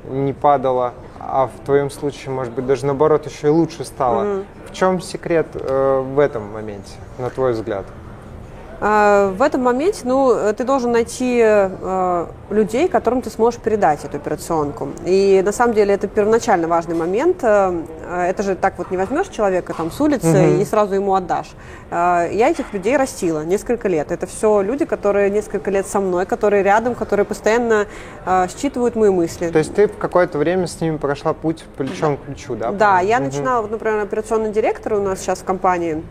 не 0.09 0.33
падало, 0.33 0.93
а 1.19 1.47
в 1.47 1.65
твоем 1.65 1.89
случае, 1.89 2.31
может 2.31 2.51
быть, 2.51 2.65
даже 2.65 2.85
наоборот 2.85 3.25
еще 3.25 3.47
и 3.47 3.49
лучше 3.49 3.85
стало. 3.85 4.23
Mm-hmm. 4.23 4.45
В 4.67 4.73
чем 4.73 4.99
секрет 4.99 5.47
э, 5.53 6.03
в 6.05 6.19
этом 6.19 6.51
моменте, 6.51 6.91
на 7.17 7.29
твой 7.29 7.53
взгляд? 7.53 7.85
А, 8.87 9.31
в 9.31 9.41
этом 9.41 9.63
моменте, 9.63 10.01
ну, 10.03 10.53
ты 10.55 10.63
должен 10.63 10.91
найти 10.91 11.41
э, 11.43 12.27
людей, 12.51 12.87
которым 12.87 13.23
ты 13.23 13.31
сможешь 13.31 13.59
передать 13.59 14.05
эту 14.05 14.17
операционку. 14.17 14.89
И 15.05 15.41
на 15.43 15.51
самом 15.51 15.73
деле 15.73 15.95
это 15.95 16.07
первоначально 16.07 16.67
важный 16.67 16.93
момент. 16.93 17.39
Э, 17.41 17.81
это 18.29 18.43
же 18.43 18.53
так 18.53 18.77
вот 18.77 18.91
не 18.91 18.97
возьмешь 18.97 19.29
человека 19.29 19.73
там 19.73 19.89
с 19.89 19.99
улицы 19.99 20.27
угу. 20.27 20.61
и 20.61 20.65
сразу 20.65 20.93
ему 20.93 21.15
отдашь. 21.15 21.49
Э, 21.89 22.29
я 22.31 22.49
этих 22.51 22.73
людей 22.73 22.95
растила 22.95 23.43
несколько 23.43 23.87
лет. 23.87 24.11
Это 24.11 24.27
все 24.27 24.61
люди, 24.61 24.85
которые 24.85 25.31
несколько 25.31 25.71
лет 25.71 25.87
со 25.87 25.99
мной, 25.99 26.27
которые 26.27 26.61
рядом, 26.61 26.93
которые 26.93 27.25
постоянно 27.25 27.87
э, 28.23 28.47
считывают 28.55 28.95
мои 28.95 29.09
мысли. 29.09 29.49
То 29.49 29.57
есть 29.57 29.73
ты 29.73 29.87
в 29.87 29.97
какое-то 29.97 30.37
время 30.37 30.67
с 30.67 30.79
ними 30.79 30.97
прошла 30.97 31.33
путь 31.33 31.65
плечом 31.75 32.17
к 32.17 32.19
плечу, 32.19 32.55
да? 32.55 32.71
Да, 32.71 32.99
я 32.99 33.17
угу. 33.17 33.25
начинала, 33.25 33.63
вот, 33.63 33.71
например, 33.71 34.01
операционный 34.01 34.51
директор 34.51 34.93
у 34.93 35.01
нас 35.01 35.21
сейчас 35.21 35.39
в 35.39 35.43
компании 35.43 36.03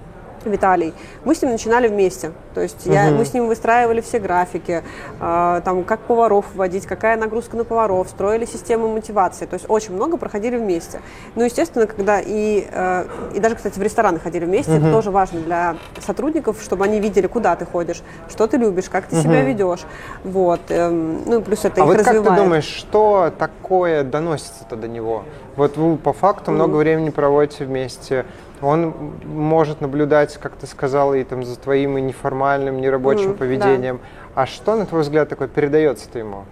Виталий, 0.50 0.94
мы 1.24 1.35
с 1.35 1.42
ним 1.42 1.52
начинали 1.52 1.88
вместе. 1.88 2.33
То 2.54 2.61
есть 2.61 2.87
я, 2.87 3.11
мы 3.11 3.24
с 3.24 3.35
ним 3.35 3.48
выстраивали 3.48 4.00
все 4.00 4.18
графики, 4.18 4.83
э, 5.20 5.61
там, 5.64 5.85
как 5.85 6.00
поваров 6.00 6.46
вводить, 6.54 6.87
какая 6.87 7.16
нагрузка 7.16 7.57
на 7.57 7.64
поваров, 7.64 8.09
строили 8.09 8.44
систему 8.44 8.88
мотивации. 8.88 9.46
То 9.46 9.54
есть 9.54 9.66
очень 9.68 9.94
много 9.94 10.16
проходили 10.16 10.57
вместе. 10.57 11.00
Ну, 11.35 11.44
естественно, 11.44 11.87
когда 11.87 12.20
и, 12.20 12.66
э, 12.70 13.07
и 13.35 13.40
даже, 13.40 13.57
кстати, 13.57 13.78
в 13.78 13.83
рестораны 13.83 14.18
ходили 14.18 14.44
вместе, 14.44 14.72
uh 14.72 14.78
это 14.78 14.90
тоже 14.90 15.11
важно 15.11 15.40
для 15.40 15.76
сотрудников, 16.00 16.61
чтобы 16.62 16.85
они 16.85 17.00
видели, 17.00 17.26
куда 17.26 17.57
ты 17.57 17.64
ходишь, 17.64 18.02
что 18.28 18.46
ты 18.46 18.57
любишь, 18.57 18.88
как 18.88 19.07
ты 19.07 19.16
uh 19.16 19.22
себя 19.22 19.42
ведешь. 19.42 19.80
Вот. 20.24 20.61
Эм, 20.68 21.22
ну, 21.26 21.40
плюс 21.42 21.64
это 21.64 21.83
а 21.83 21.85
их 21.85 21.87
вот 21.87 21.98
развивает. 21.98 22.24
как 22.24 22.37
ты 22.37 22.42
думаешь, 22.42 22.64
что 22.64 23.33
такое 23.38 24.04
доносится-то 24.04 24.76
до 24.76 24.88
него? 24.88 25.24
Вот 25.57 25.76
вы 25.76 25.96
по 25.96 26.12
факту 26.12 26.50
mm 26.50 26.54
много 26.54 26.76
времени 26.76 27.11
проводите 27.11 27.64
вместе, 27.64 28.26
он 28.64 28.94
может 29.24 29.81
наблюдать, 29.81 30.37
как 30.38 30.53
ты 30.57 30.66
сказала, 30.66 31.14
и 31.14 31.24
там 31.24 31.44
за 31.44 31.57
твоим 31.57 31.98
и 31.98 32.00
неформальным, 32.00 32.81
нерабочим 32.81 33.31
mm, 33.31 33.35
поведением. 33.35 34.00
Да. 34.35 34.42
А 34.42 34.46
что, 34.46 34.77
на 34.77 34.87
твой 34.87 35.03
взгляд, 35.03 35.29
такое 35.29 35.48
передается-то 35.48 36.18
ему? 36.18 36.44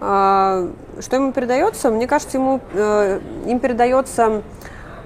А, 0.00 0.68
что 1.00 1.16
ему 1.16 1.32
передается? 1.32 1.90
Мне 1.90 2.06
кажется, 2.06 2.38
ему 2.38 2.60
э, 2.72 3.20
им 3.46 3.58
передается 3.60 4.42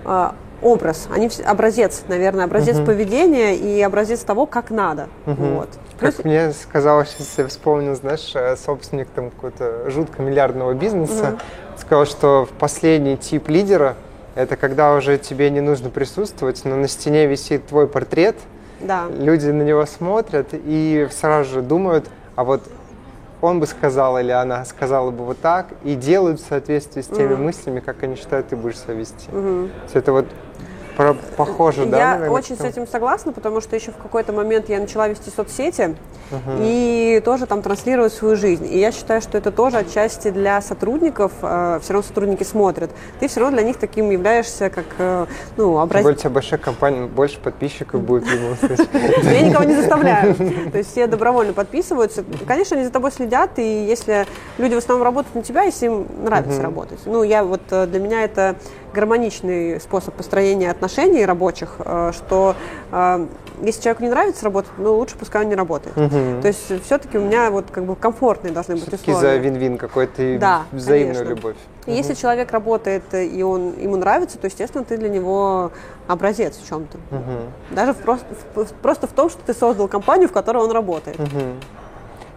а, 0.04 0.34
образ, 0.62 1.08
они 1.12 1.30
образец, 1.44 2.04
наверное, 2.08 2.46
образец 2.46 2.78
uh 2.78 2.86
поведения 2.86 3.54
и 3.56 3.80
образец 3.82 4.20
того, 4.20 4.46
как 4.46 4.70
надо. 4.70 5.08
uh 5.26 5.56
Вот. 5.56 5.68
Как 5.98 6.14
Плюс... 6.14 6.24
мне 6.24 6.52
сказалось, 6.52 7.10
сейчас 7.10 7.38
я 7.38 7.46
вспомнил, 7.48 7.94
знаешь, 7.94 8.32
э, 8.34 8.56
собственник 8.56 9.08
там 9.14 9.30
какого-то 9.30 9.90
жутко 9.90 10.22
миллиардного 10.22 10.74
бизнеса, 10.74 11.38
uh 11.38 11.80
сказал, 11.80 12.06
что 12.06 12.48
последний 12.58 13.16
тип 13.16 13.48
лидера 13.48 13.96
это 14.34 14.56
когда 14.56 14.94
уже 14.94 15.18
тебе 15.18 15.50
не 15.50 15.60
нужно 15.60 15.90
присутствовать, 15.90 16.64
но 16.64 16.76
на 16.76 16.88
стене 16.88 17.26
висит 17.26 17.66
твой 17.66 17.86
портрет, 17.86 18.36
да. 18.80 19.06
люди 19.08 19.48
на 19.48 19.62
него 19.62 19.86
смотрят 19.86 20.48
и 20.52 21.08
сразу 21.12 21.54
же 21.54 21.62
думают, 21.62 22.06
а 22.34 22.44
вот 22.44 22.62
он 23.40 23.60
бы 23.60 23.66
сказал 23.66 24.18
или 24.18 24.30
она 24.30 24.64
сказала 24.64 25.10
бы 25.10 25.24
вот 25.24 25.38
так, 25.40 25.68
и 25.84 25.94
делают 25.94 26.40
в 26.40 26.48
соответствии 26.48 27.02
с 27.02 27.06
теми 27.06 27.34
mm 27.34 27.44
мыслями, 27.44 27.80
как 27.80 28.02
они 28.02 28.16
считают, 28.16 28.48
ты 28.48 28.56
будешь 28.56 28.78
себя 28.78 28.94
вести. 28.94 29.28
Mm-hmm. 29.30 29.70
Это 29.92 30.12
вот 30.12 30.26
Про, 30.96 31.14
похоже, 31.36 31.86
да? 31.86 31.98
Я 31.98 32.06
наверное, 32.14 32.30
очень 32.30 32.56
с 32.56 32.60
этим 32.60 32.86
согласна, 32.86 33.32
потому 33.32 33.60
что 33.60 33.74
еще 33.74 33.90
в 33.90 33.96
какой-то 33.96 34.32
момент 34.32 34.68
я 34.68 34.78
начала 34.78 35.08
вести 35.08 35.30
соцсети 35.30 35.96
uh-huh. 36.30 36.58
и 36.60 37.20
тоже 37.24 37.46
там 37.46 37.62
транслировать 37.62 38.12
свою 38.12 38.36
жизнь. 38.36 38.66
И 38.70 38.78
я 38.78 38.92
считаю, 38.92 39.20
что 39.20 39.36
это 39.38 39.50
тоже 39.50 39.78
отчасти 39.78 40.30
для 40.30 40.60
сотрудников, 40.60 41.32
э, 41.42 41.80
все 41.82 41.92
равно 41.92 42.06
сотрудники 42.06 42.44
смотрят. 42.44 42.90
Ты 43.18 43.28
все 43.28 43.40
равно 43.40 43.56
для 43.56 43.66
них 43.66 43.76
таким 43.76 44.10
являешься, 44.10 44.70
как, 44.70 44.84
э, 44.98 45.26
ну, 45.56 45.78
образец. 45.78 46.20
Тебя 46.20 46.30
большая 46.30 46.60
компания, 46.60 47.06
больше 47.06 47.40
подписчиков 47.40 48.00
будет 48.00 48.24
в 48.24 48.32
любом 48.32 48.56
случае. 48.56 48.86
Я 49.22 49.40
никого 49.42 49.64
не 49.64 49.74
заставляю. 49.74 50.34
То 50.34 50.78
есть 50.78 50.90
все 50.92 51.06
добровольно 51.06 51.52
подписываются. 51.52 52.24
Конечно, 52.46 52.76
они 52.76 52.86
за 52.86 52.92
тобой 52.92 53.10
следят, 53.10 53.58
и 53.58 53.84
если 53.84 54.26
люди 54.58 54.74
в 54.74 54.78
основном 54.78 55.04
работают 55.04 55.34
на 55.34 55.42
тебя, 55.42 55.62
если 55.62 55.86
им 55.86 56.06
нравится 56.22 56.62
работать. 56.62 57.00
Ну, 57.06 57.22
я 57.22 57.44
вот, 57.44 57.62
э, 57.70 57.86
для 57.86 58.00
меня 58.00 58.22
это 58.22 58.56
гармоничный 58.94 59.80
способ 59.80 60.14
построения 60.14 60.70
отношений 60.70 61.26
рабочих, 61.26 61.76
э, 61.78 62.12
что 62.14 62.56
э, 62.90 63.26
если 63.62 63.82
человеку 63.82 64.02
не 64.04 64.08
нравится 64.08 64.44
работать, 64.44 64.70
ну 64.78 64.94
лучше 64.94 65.16
пускай 65.18 65.42
он 65.42 65.48
не 65.48 65.54
работает. 65.54 65.96
Угу. 65.96 66.40
То 66.42 66.48
есть 66.48 66.84
все-таки 66.84 67.18
у 67.18 67.22
меня 67.22 67.50
вот 67.50 67.66
как 67.70 67.84
бы 67.84 67.96
комфортные 67.96 68.52
должны 68.52 68.76
быть 68.76 68.92
условия. 68.92 69.20
за 69.20 69.36
вин-вин 69.36 69.76
какой-то 69.76 70.38
да, 70.38 70.62
взаимную 70.72 71.14
конечно. 71.14 71.34
любовь. 71.34 71.56
И 71.86 71.90
угу. 71.90 71.96
если 71.96 72.14
человек 72.14 72.50
работает 72.52 73.02
и 73.12 73.42
он 73.42 73.74
ему 73.78 73.96
нравится, 73.96 74.38
то 74.38 74.46
естественно 74.46 74.84
ты 74.84 74.96
для 74.96 75.08
него 75.08 75.70
образец 76.06 76.56
в 76.56 76.68
чем-то. 76.68 76.98
Угу. 77.14 77.74
Даже 77.74 77.92
в 77.92 77.98
просто, 77.98 78.26
в, 78.54 78.72
просто 78.74 79.06
в 79.06 79.12
том, 79.12 79.28
что 79.28 79.40
ты 79.44 79.52
создал 79.52 79.88
компанию, 79.88 80.28
в 80.28 80.32
которой 80.32 80.58
он 80.58 80.70
работает. 80.70 81.18
Угу. 81.18 81.40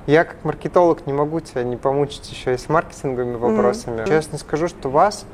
Я 0.08 0.24
как 0.24 0.38
маркетолог 0.46 1.06
не 1.06 1.12
могу 1.12 1.42
тебя 1.42 1.64
не 1.64 1.76
помучить 1.76 2.32
еще 2.32 2.54
и 2.54 2.58
с 2.58 2.70
маркетинговыми 2.70 3.36
вопросами. 3.36 4.02
Mm-hmm. 4.02 4.08
Честно 4.08 4.38
скажу, 4.38 4.70
что 4.70 4.90
вас 4.90 5.26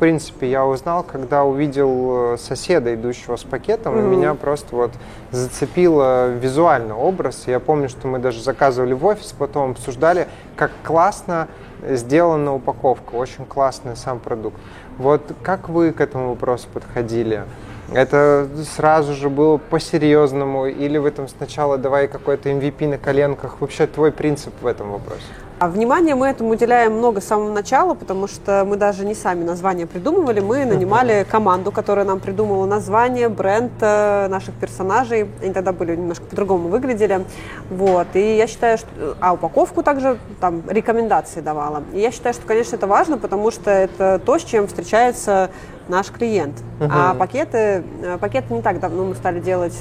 принципе, 0.00 0.50
я 0.50 0.66
узнал, 0.66 1.04
когда 1.04 1.44
увидел 1.44 2.34
э, 2.34 2.36
соседа, 2.38 2.94
идущего 2.94 3.36
с 3.36 3.44
пакетом, 3.44 3.94
mm-hmm. 3.94 4.12
и 4.12 4.16
меня 4.16 4.34
просто 4.34 4.74
вот 4.74 4.90
зацепило 5.30 6.28
визуально 6.28 6.96
образ. 6.96 7.44
Я 7.46 7.60
помню, 7.60 7.88
что 7.88 8.08
мы 8.08 8.18
даже 8.18 8.42
заказывали 8.42 8.94
в 8.94 9.04
офис, 9.04 9.32
потом 9.38 9.72
обсуждали, 9.72 10.26
как 10.56 10.72
классно 10.82 11.48
сделана 11.86 12.54
упаковка, 12.54 13.14
очень 13.14 13.44
классный 13.44 13.94
сам 13.94 14.18
продукт. 14.18 14.56
Вот 14.98 15.22
как 15.42 15.68
вы 15.68 15.92
к 15.92 16.00
этому 16.00 16.30
вопросу 16.30 16.66
подходили? 16.72 17.44
Это 17.92 18.48
сразу 18.74 19.14
же 19.14 19.28
было 19.28 19.58
по-серьезному, 19.58 20.66
или 20.66 20.96
вы 20.98 21.10
там 21.10 21.28
сначала 21.28 21.76
давай 21.76 22.08
какой-то 22.08 22.48
MVP 22.48 22.88
на 22.88 22.98
коленках? 22.98 23.60
Вообще 23.60 23.86
твой 23.86 24.12
принцип 24.12 24.54
в 24.62 24.66
этом 24.66 24.92
вопросе? 24.92 25.24
А 25.60 25.68
внимание 25.68 26.14
мы 26.14 26.28
этому 26.28 26.52
уделяем 26.52 26.94
много 26.94 27.20
с 27.20 27.26
самого 27.26 27.52
начала, 27.52 27.92
потому 27.92 28.26
что 28.28 28.64
мы 28.66 28.78
даже 28.78 29.04
не 29.04 29.14
сами 29.14 29.44
название 29.44 29.86
придумывали, 29.86 30.40
мы 30.40 30.64
нанимали 30.64 31.26
команду, 31.30 31.70
которая 31.70 32.06
нам 32.06 32.18
придумала 32.18 32.64
название, 32.64 33.28
бренд 33.28 33.72
э, 33.82 34.28
наших 34.28 34.54
персонажей. 34.54 35.28
Они 35.42 35.52
тогда 35.52 35.72
были 35.72 35.96
немножко 35.96 36.24
по-другому 36.24 36.70
выглядели. 36.70 37.26
Вот. 37.68 38.06
И 38.14 38.38
я 38.38 38.46
считаю, 38.46 38.78
что... 38.78 38.88
А 39.20 39.34
упаковку 39.34 39.82
также 39.82 40.16
там 40.40 40.62
рекомендации 40.66 41.42
давала. 41.42 41.82
И 41.92 42.00
я 42.00 42.10
считаю, 42.10 42.32
что, 42.32 42.46
конечно, 42.46 42.76
это 42.76 42.86
важно, 42.86 43.18
потому 43.18 43.50
что 43.50 43.70
это 43.70 44.18
то, 44.24 44.38
с 44.38 44.44
чем 44.44 44.66
встречается 44.66 45.50
наш 45.88 46.06
клиент. 46.06 46.56
Uh-huh. 46.78 46.88
А 46.90 47.12
пакеты, 47.12 47.84
э, 48.02 48.16
пакеты 48.18 48.54
не 48.54 48.62
так 48.62 48.80
давно 48.80 49.04
мы 49.04 49.14
стали 49.14 49.40
делать 49.40 49.76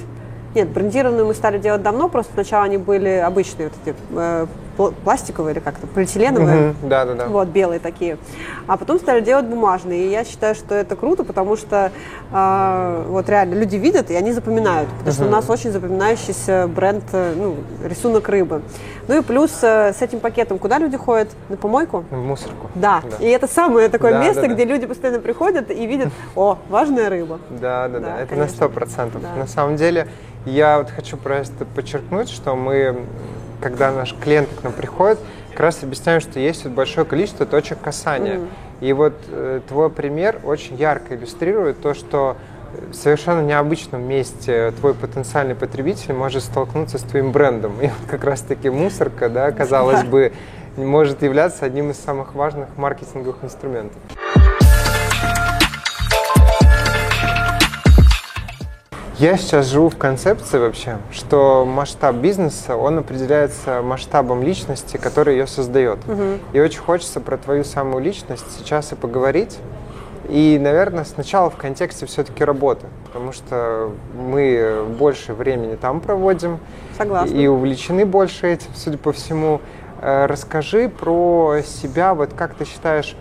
нет, 0.55 0.67
брендированную 0.69 1.27
мы 1.27 1.35
стали 1.35 1.59
делать 1.59 1.83
давно, 1.83 2.09
просто 2.09 2.33
сначала 2.33 2.63
они 2.63 2.77
были 2.77 3.09
обычные 3.09 3.69
вот 3.69 3.77
эти 3.85 3.95
э, 4.15 4.47
пластиковые 4.87 5.53
или 5.53 5.59
как-то, 5.59 5.87
полиэтиленовые. 5.87 6.69
Угу, 6.71 6.87
да, 6.87 7.05
да, 7.05 7.13
да. 7.13 7.27
Вот, 7.27 7.49
белые 7.49 7.79
такие. 7.79 8.17
А 8.67 8.77
потом 8.77 8.99
стали 8.99 9.21
делать 9.21 9.45
бумажные. 9.45 10.07
И 10.07 10.09
я 10.09 10.23
считаю, 10.23 10.55
что 10.55 10.75
это 10.75 10.95
круто, 10.95 11.23
потому 11.23 11.57
что 11.57 11.91
э, 12.31 13.03
вот 13.07 13.29
реально 13.29 13.55
люди 13.55 13.75
видят, 13.75 14.09
и 14.09 14.15
они 14.15 14.31
запоминают. 14.31 14.89
Потому 14.89 15.09
угу. 15.09 15.15
что 15.15 15.25
у 15.25 15.29
нас 15.29 15.49
очень 15.49 15.71
запоминающийся 15.71 16.69
бренд, 16.73 17.03
э, 17.11 17.33
ну, 17.35 17.55
рисунок 17.83 18.29
рыбы. 18.29 18.61
Ну 19.07 19.17
и 19.17 19.21
плюс 19.21 19.51
э, 19.63 19.93
с 19.93 20.01
этим 20.01 20.19
пакетом 20.19 20.59
куда 20.59 20.77
люди 20.77 20.97
ходят? 20.97 21.29
На 21.49 21.57
помойку? 21.57 22.05
В 22.09 22.15
мусорку. 22.15 22.69
Да. 22.75 23.01
да. 23.03 23.25
И 23.25 23.29
это 23.29 23.47
самое 23.47 23.89
такое 23.89 24.11
да, 24.11 24.23
место, 24.23 24.41
да, 24.43 24.47
да. 24.47 24.53
где 24.53 24.65
люди 24.65 24.85
постоянно 24.85 25.19
приходят 25.19 25.71
и 25.71 25.85
видят, 25.85 26.09
о, 26.35 26.57
важная 26.69 27.09
рыба. 27.09 27.39
Да, 27.49 27.87
да, 27.87 27.99
да. 27.99 28.05
да. 28.05 28.17
Это 28.21 28.35
конечно. 28.35 28.45
на 28.45 28.47
сто 28.47 28.69
процентов. 28.69 29.21
На 29.35 29.47
самом 29.47 29.75
деле 29.75 30.07
я 30.45 30.77
вот 30.77 30.89
хочу 30.89 31.17
просто 31.17 31.65
подчеркнуть, 31.65 32.29
что 32.29 32.55
мы, 32.55 33.05
когда 33.61 33.91
наш 33.91 34.15
клиент 34.15 34.49
к 34.49 34.63
нам 34.63 34.73
приходит, 34.73 35.19
как 35.51 35.59
раз 35.59 35.83
объясняем, 35.83 36.21
что 36.21 36.39
есть 36.39 36.63
вот 36.63 36.73
большое 36.73 37.05
количество 37.05 37.45
точек 37.45 37.81
касания. 37.81 38.35
Mm. 38.35 38.47
И 38.81 38.93
вот 38.93 39.13
э, 39.27 39.61
твой 39.67 39.89
пример 39.89 40.39
очень 40.43 40.75
ярко 40.75 41.15
иллюстрирует 41.15 41.81
то, 41.81 41.93
что 41.93 42.37
в 42.91 42.93
совершенно 42.93 43.41
необычном 43.41 44.01
месте 44.01 44.71
твой 44.79 44.93
потенциальный 44.93 45.55
потребитель 45.55 46.13
может 46.13 46.43
столкнуться 46.43 46.97
с 46.97 47.01
твоим 47.01 47.31
брендом. 47.31 47.73
И 47.81 47.87
вот 47.87 48.09
как 48.09 48.23
раз-таки 48.23 48.69
мусорка, 48.69 49.29
да, 49.29 49.51
казалось 49.51 50.03
бы, 50.05 50.31
может 50.77 51.23
являться 51.23 51.65
одним 51.65 51.91
из 51.91 51.97
самых 51.97 52.35
важных 52.35 52.69
маркетинговых 52.77 53.43
инструментов. 53.43 53.97
Я 59.19 59.35
сейчас 59.35 59.65
живу 59.65 59.89
в 59.89 59.97
концепции 59.97 60.57
вообще, 60.59 60.97
что 61.11 61.65
масштаб 61.65 62.15
бизнеса, 62.15 62.77
он 62.77 62.99
определяется 62.99 63.81
масштабом 63.81 64.41
личности, 64.41 64.95
который 64.95 65.35
ее 65.35 65.45
создает. 65.45 65.99
Угу. 66.07 66.23
И 66.53 66.59
очень 66.61 66.79
хочется 66.79 67.19
про 67.19 67.37
твою 67.37 67.65
самую 67.65 68.01
личность 68.01 68.45
сейчас 68.57 68.93
и 68.93 68.95
поговорить. 68.95 69.57
И, 70.29 70.57
наверное, 70.61 71.03
сначала 71.03 71.49
в 71.49 71.57
контексте 71.57 72.05
все-таки 72.05 72.45
работы, 72.45 72.85
потому 73.07 73.33
что 73.33 73.91
мы 74.15 74.85
больше 74.97 75.33
времени 75.33 75.75
там 75.75 75.99
проводим. 75.99 76.57
Согласна. 76.97 77.35
И 77.35 77.45
увлечены 77.47 78.05
больше 78.05 78.47
этим, 78.47 78.69
судя 78.73 78.97
по 78.97 79.11
всему. 79.11 79.59
Э, 80.01 80.27
расскажи 80.27 80.87
про 80.87 81.57
себя, 81.65 82.13
вот 82.13 82.31
как 82.33 82.53
ты 82.53 82.63
считаешь, 82.63 83.17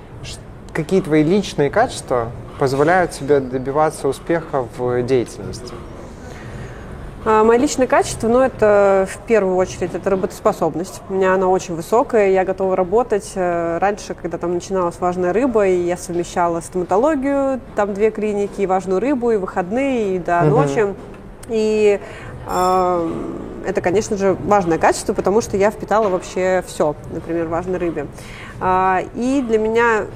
какие 0.72 1.00
твои 1.00 1.24
личные 1.24 1.70
качества 1.70 2.30
позволяют 2.58 3.12
тебе 3.12 3.40
добиваться 3.40 4.08
успеха 4.08 4.66
в 4.76 5.02
деятельности? 5.02 5.74
А, 7.24 7.42
мои 7.44 7.58
личные 7.58 7.88
качества, 7.88 8.28
ну, 8.28 8.40
это 8.40 9.06
в 9.10 9.18
первую 9.26 9.56
очередь, 9.56 9.94
это 9.94 10.08
работоспособность. 10.08 11.02
У 11.08 11.14
меня 11.14 11.34
она 11.34 11.48
очень 11.48 11.74
высокая, 11.74 12.30
я 12.30 12.44
готова 12.44 12.76
работать. 12.76 13.32
Э, 13.34 13.78
раньше, 13.78 14.14
когда 14.14 14.38
там 14.38 14.54
начиналась 14.54 14.98
важная 15.00 15.32
рыба, 15.32 15.66
и 15.66 15.82
я 15.82 15.96
совмещала 15.96 16.60
стоматологию, 16.60 17.60
там 17.74 17.92
две 17.92 18.10
клиники, 18.10 18.62
и 18.62 18.66
важную 18.66 19.00
рыбу, 19.00 19.32
и 19.32 19.36
выходные, 19.36 20.16
и 20.16 20.18
до 20.18 20.42
ночи. 20.44 20.94
И 21.48 22.00
э, 22.48 23.10
это, 23.66 23.80
конечно 23.80 24.16
же, 24.16 24.36
важное 24.44 24.78
качество, 24.78 25.12
потому 25.12 25.40
что 25.40 25.56
я 25.56 25.70
впитала 25.70 26.08
вообще 26.08 26.62
все, 26.66 26.94
например, 27.12 27.48
важной 27.48 27.78
рыбе. 27.78 28.06
Э, 28.60 29.00
и 29.14 29.44
для 29.46 29.58
меня 29.58 30.06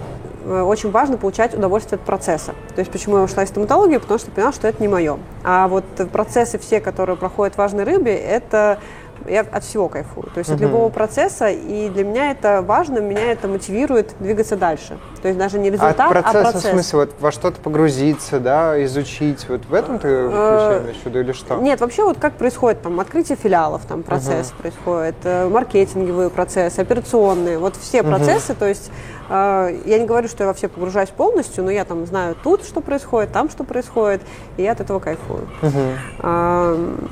очень 0.47 0.91
важно 0.91 1.17
получать 1.17 1.55
удовольствие 1.55 1.97
от 1.97 2.05
процесса. 2.05 2.55
То 2.75 2.81
есть 2.81 2.91
почему 2.91 3.19
я 3.19 3.23
ушла 3.23 3.43
из 3.43 3.49
стоматологии? 3.49 3.99
Потому 3.99 4.19
что 4.19 4.31
поняла, 4.31 4.53
что 4.53 4.69
это 4.69 4.83
не 4.83 4.89
мое. 4.89 5.19
А 5.45 5.69
вот 5.69 5.85
процессы 6.13 6.59
все, 6.59 6.81
которые 6.81 7.17
проходят 7.17 7.55
в 7.55 7.59
важной 7.59 7.85
рыбе, 7.85 8.15
это 8.17 8.79
я 9.29 9.41
от 9.41 9.65
всего 9.65 9.89
кайфую. 9.89 10.29
То 10.35 10.39
есть 10.39 10.51
от 10.51 10.61
любого 10.61 10.89
процесса, 10.89 11.49
и 11.49 11.89
для 11.89 12.05
меня 12.05 12.31
это 12.31 12.63
важно, 12.63 12.99
меня 12.99 13.33
это 13.33 13.49
мотивирует 13.49 14.15
двигаться 14.19 14.57
дальше. 14.57 14.99
То 15.21 15.29
есть 15.29 15.39
даже 15.39 15.59
не 15.59 15.71
результат, 15.71 16.01
от 16.01 16.23
процесса, 16.23 16.39
а 16.39 16.43
процесс. 16.43 16.65
в 16.65 16.71
смысле, 16.71 16.99
вот 16.99 17.11
во 17.21 17.33
что-то 17.33 17.61
погрузиться, 17.61 18.41
да, 18.41 18.83
изучить, 18.85 19.49
вот 19.49 19.65
в 19.67 19.75
этом 19.75 19.99
ты 19.99 20.09
э, 20.09 20.81
имеешь 20.83 20.97
в 20.97 21.07
виду 21.07 21.21
или 21.21 21.33
что? 21.33 21.57
Нет, 21.57 21.81
вообще 21.81 22.05
вот 22.05 22.19
как 22.19 22.35
происходит 22.35 22.83
там 22.83 22.99
открытие 22.99 23.37
филиалов, 23.37 23.83
там 23.87 24.03
процесс 24.03 24.51
uh-huh. 24.51 24.61
происходит, 24.61 25.17
э, 25.25 25.49
маркетинговые 25.49 26.31
процессы, 26.31 26.81
операционные, 26.81 27.59
вот 27.59 27.77
все 27.77 28.03
процессы, 28.03 28.53
uh-huh. 28.53 28.59
то 28.59 28.69
есть 28.69 28.91
э, 29.29 29.79
я 29.85 29.99
не 29.99 30.07
говорю, 30.07 30.29
что 30.29 30.45
я 30.45 30.49
во 30.49 30.55
все 30.55 30.69
погружаюсь 30.69 31.11
полностью, 31.11 31.65
но 31.65 31.71
я 31.71 31.85
там 31.85 32.05
знаю 32.07 32.37
тут, 32.43 32.65
что 32.65 32.81
происходит, 32.81 33.33
там, 33.33 33.49
что 33.49 33.65
происходит, 33.65 34.23
и 34.57 34.63
я 34.63 34.73
от 34.73 34.81
этого 34.81 34.99
кайфую. 34.99 35.49
Uh-huh. 35.63 37.11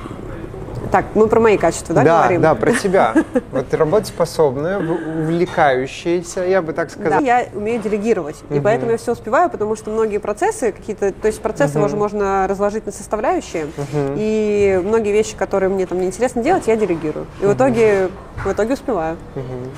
Так, 0.91 1.07
мы 1.15 1.29
про 1.29 1.41
мои 1.41 1.57
качества, 1.57 1.95
да, 1.95 2.03
да 2.03 2.19
говорим? 2.19 2.41
Да, 2.41 2.55
про 2.55 2.73
тебя. 2.73 3.15
Вот 3.53 3.73
работоспособная, 3.73 4.79
увлекающаяся, 4.79 6.45
я 6.45 6.63
бы 6.63 6.73
так 6.73 6.91
сказала. 6.91 7.21
Да, 7.21 7.27
я 7.27 7.47
умею 7.55 7.81
делегировать, 7.81 8.37
и 8.51 8.61
поэтому 8.61 8.93
я 8.93 8.97
все 8.97 9.13
успеваю, 9.13 9.51
потому 9.51 9.77
что 9.77 9.91
многие 9.91 10.19
процессы 10.19 10.73
какие-то, 10.73 11.13
то 11.13 11.27
есть 11.27 11.41
процессы 11.41 11.79
uh 11.79 11.97
можно 12.01 12.47
разложить 12.49 12.87
на 12.87 12.93
составляющие, 12.93 13.67
и 14.17 14.81
многие 14.83 15.13
вещи, 15.13 15.37
которые 15.37 15.69
мне 15.69 15.87
там 15.87 16.01
неинтересно 16.01 16.43
делать, 16.43 16.67
я 16.67 16.77
делегирую. 16.77 17.27
И 17.41 17.47
в 17.47 17.53
итоге, 17.55 18.09
в 18.45 18.53
итоге 18.53 18.75
успеваю. 18.75 19.17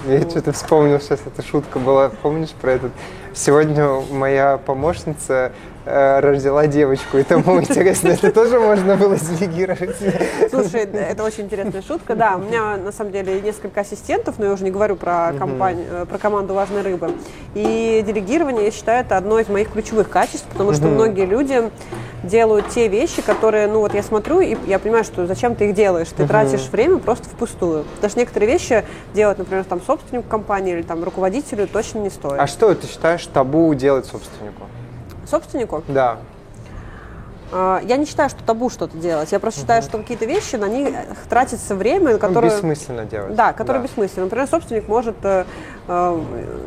Я 0.06 0.20
что-то 0.20 0.52
вспомнил 0.52 1.00
сейчас, 1.00 1.20
эта 1.26 1.46
шутка 1.46 1.78
была, 1.78 2.10
помнишь 2.10 2.50
про 2.50 2.72
этот? 2.72 2.92
Сегодня 3.34 4.00
моя 4.10 4.58
помощница 4.58 5.52
Э, 5.84 6.20
родила 6.20 6.66
девочку. 6.68 7.18
И 7.18 7.24
тому 7.24 7.58
интересно, 7.60 8.08
это 8.08 8.30
тоже 8.30 8.60
можно 8.60 8.96
было 8.96 9.16
делегировать. 9.16 9.96
Слушай, 10.50 10.82
это 10.82 11.24
очень 11.24 11.44
интересная 11.44 11.82
шутка. 11.82 12.14
Да, 12.14 12.36
у 12.36 12.40
меня 12.40 12.76
на 12.76 12.92
самом 12.92 13.10
деле 13.10 13.40
несколько 13.40 13.80
ассистентов, 13.80 14.36
но 14.38 14.46
я 14.46 14.52
уже 14.52 14.62
не 14.62 14.70
говорю 14.70 14.94
про, 14.94 15.32
компанию, 15.36 15.86
э, 15.90 16.06
про 16.06 16.18
команду 16.18 16.54
«Важной 16.54 16.82
рыбы». 16.82 17.12
И 17.54 18.02
делегирование, 18.06 18.66
я 18.66 18.70
считаю, 18.70 19.04
это 19.04 19.16
одно 19.16 19.40
из 19.40 19.48
моих 19.48 19.72
ключевых 19.72 20.08
качеств, 20.08 20.46
потому 20.52 20.72
что 20.72 20.86
многие 20.86 21.26
люди 21.26 21.70
делают 22.22 22.68
те 22.68 22.88
вещи, 22.88 23.22
которые, 23.22 23.66
ну 23.66 23.80
вот 23.80 23.94
я 23.94 24.02
смотрю, 24.02 24.40
и 24.40 24.56
я 24.66 24.78
понимаю, 24.78 25.04
что 25.04 25.26
зачем 25.26 25.54
ты 25.54 25.68
их 25.68 25.74
делаешь, 25.74 26.08
ты 26.16 26.26
тратишь 26.26 26.68
время 26.68 26.98
просто 26.98 27.28
впустую. 27.28 27.84
Потому 27.96 28.10
что 28.10 28.18
некоторые 28.20 28.50
вещи 28.50 28.84
делать, 29.14 29.38
например, 29.38 29.64
там 29.64 29.80
собственнику 29.80 30.28
компании 30.28 30.74
или 30.74 30.82
там 30.82 31.02
руководителю 31.02 31.66
точно 31.66 31.98
не 31.98 32.10
стоит. 32.10 32.40
А 32.40 32.46
что 32.46 32.74
ты 32.74 32.86
считаешь 32.86 33.26
табу 33.26 33.72
делать 33.74 34.06
собственнику? 34.06 34.62
Собственнику? 35.28 35.82
Да. 35.88 36.18
А, 37.52 37.80
Я 37.84 37.96
не 37.98 38.06
считаю, 38.06 38.30
что 38.30 38.42
табу 38.42 38.70
что-то 38.70 38.96
делать. 38.96 39.30
Я 39.30 39.38
просто 39.38 39.60
считаю, 39.60 39.82
что 39.82 39.98
какие-то 39.98 40.24
вещи, 40.24 40.56
на 40.56 40.68
них 40.68 40.88
тратится 41.28 41.74
время, 41.74 42.16
которое... 42.16 42.50
бессмысленно 42.50 43.04
делать. 43.04 43.34
Да, 43.34 43.52
который 43.52 43.82
бессмысленно. 43.82 44.24
Например, 44.24 44.46
собственник 44.48 44.88
может 44.88 45.16
э, 45.22 45.44
э, 45.86 46.20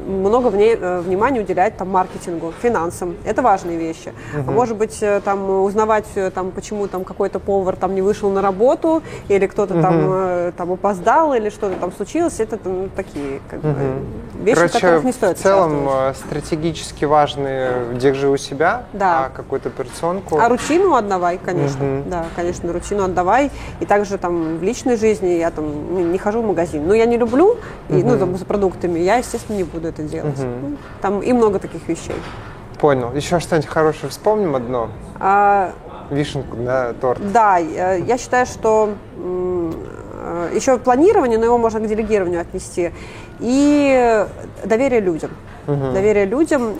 много 0.08 0.50
вне- 0.50 0.78
э, 0.80 1.02
внимания 1.02 1.42
уделять 1.42 1.78
там, 1.78 1.90
маркетингу, 1.90 2.54
финансам. 2.62 3.16
Это 3.26 3.42
важные 3.42 3.78
вещи. 3.78 4.14
А 4.36 4.52
Может 4.52 4.78
быть, 4.78 5.04
там, 5.24 5.50
узнавать, 5.64 6.06
там, 6.34 6.52
почему 6.52 6.88
там, 6.88 7.04
какой-то 7.04 7.40
повар 7.40 7.76
там, 7.76 7.96
не 7.96 8.02
вышел 8.02 8.30
на 8.30 8.42
работу, 8.42 9.02
или 9.28 9.48
кто-то 9.48 9.82
там, 9.82 10.02
э, 10.04 10.52
там 10.56 10.72
опоздал, 10.72 11.34
или 11.34 11.50
что-то 11.50 11.76
там 11.80 11.92
случилось. 11.92 12.40
Это 12.40 12.60
ну, 12.64 12.90
такие 12.96 13.42
как 13.50 13.62
бы, 13.62 13.76
вещи, 14.40 14.56
Короче, 14.56 14.74
которых 14.74 15.04
не 15.04 15.14
стоит 15.14 15.40
в 15.40 15.42
целом 15.42 15.90
стратегически 16.14 17.06
важные 17.06 17.96
держи 17.96 18.30
у 18.30 18.38
себя, 18.38 18.84
Да. 18.94 19.26
а 19.26 19.30
какую-то 19.30 19.70
операционку. 19.70 20.38
А 20.40 20.50
рутину 20.76 20.96
отдавай, 20.96 21.40
конечно. 21.44 22.04
Да, 22.06 22.26
конечно, 22.36 22.72
рутину 22.72 23.04
отдавай. 23.04 23.52
И 23.80 23.86
также 23.86 24.18
там 24.18 24.58
в 24.58 24.64
личной 24.64 24.98
жизни 24.98 25.30
я 25.30 25.52
там 25.52 25.66
ну, 25.66 26.00
не 26.00 26.18
хожу 26.18 26.42
в 26.42 26.46
магазин. 26.48 26.88
Ну, 26.88 26.94
я 26.94 27.06
не 27.06 27.18
люблю, 27.18 27.58
и, 27.90 28.04
ну, 28.04 28.18
там, 28.18 28.38
за 28.38 28.46
продуктами, 28.46 29.00
я, 29.00 29.18
естественно, 29.18 29.58
не 29.58 29.64
буду 29.64 29.88
это 29.88 30.04
делать. 30.04 30.38
Ну, 30.38 30.78
Там 31.02 31.22
и 31.22 31.34
много 31.34 31.60
таких 31.60 31.88
вещей. 31.88 32.16
Понял. 32.80 33.14
Еще 33.14 33.40
что-нибудь 33.40 33.70
хорошее 33.70 34.10
вспомним 34.10 34.56
одно. 34.56 34.90
А, 35.20 35.74
Вишенку 36.10 36.58
на 36.58 36.94
торт. 36.94 37.32
да, 37.32 37.58
я 37.58 38.18
считаю, 38.18 38.46
что 38.46 38.90
э, 39.18 40.52
еще 40.54 40.78
планирование, 40.78 41.40
но 41.40 41.46
его 41.46 41.58
можно 41.58 41.80
к 41.80 41.88
делегированию 41.88 42.42
отнести, 42.42 42.92
и 43.40 44.26
доверие 44.66 45.00
людям. 45.00 45.32
Доверие 45.68 46.26
людям. 46.26 46.74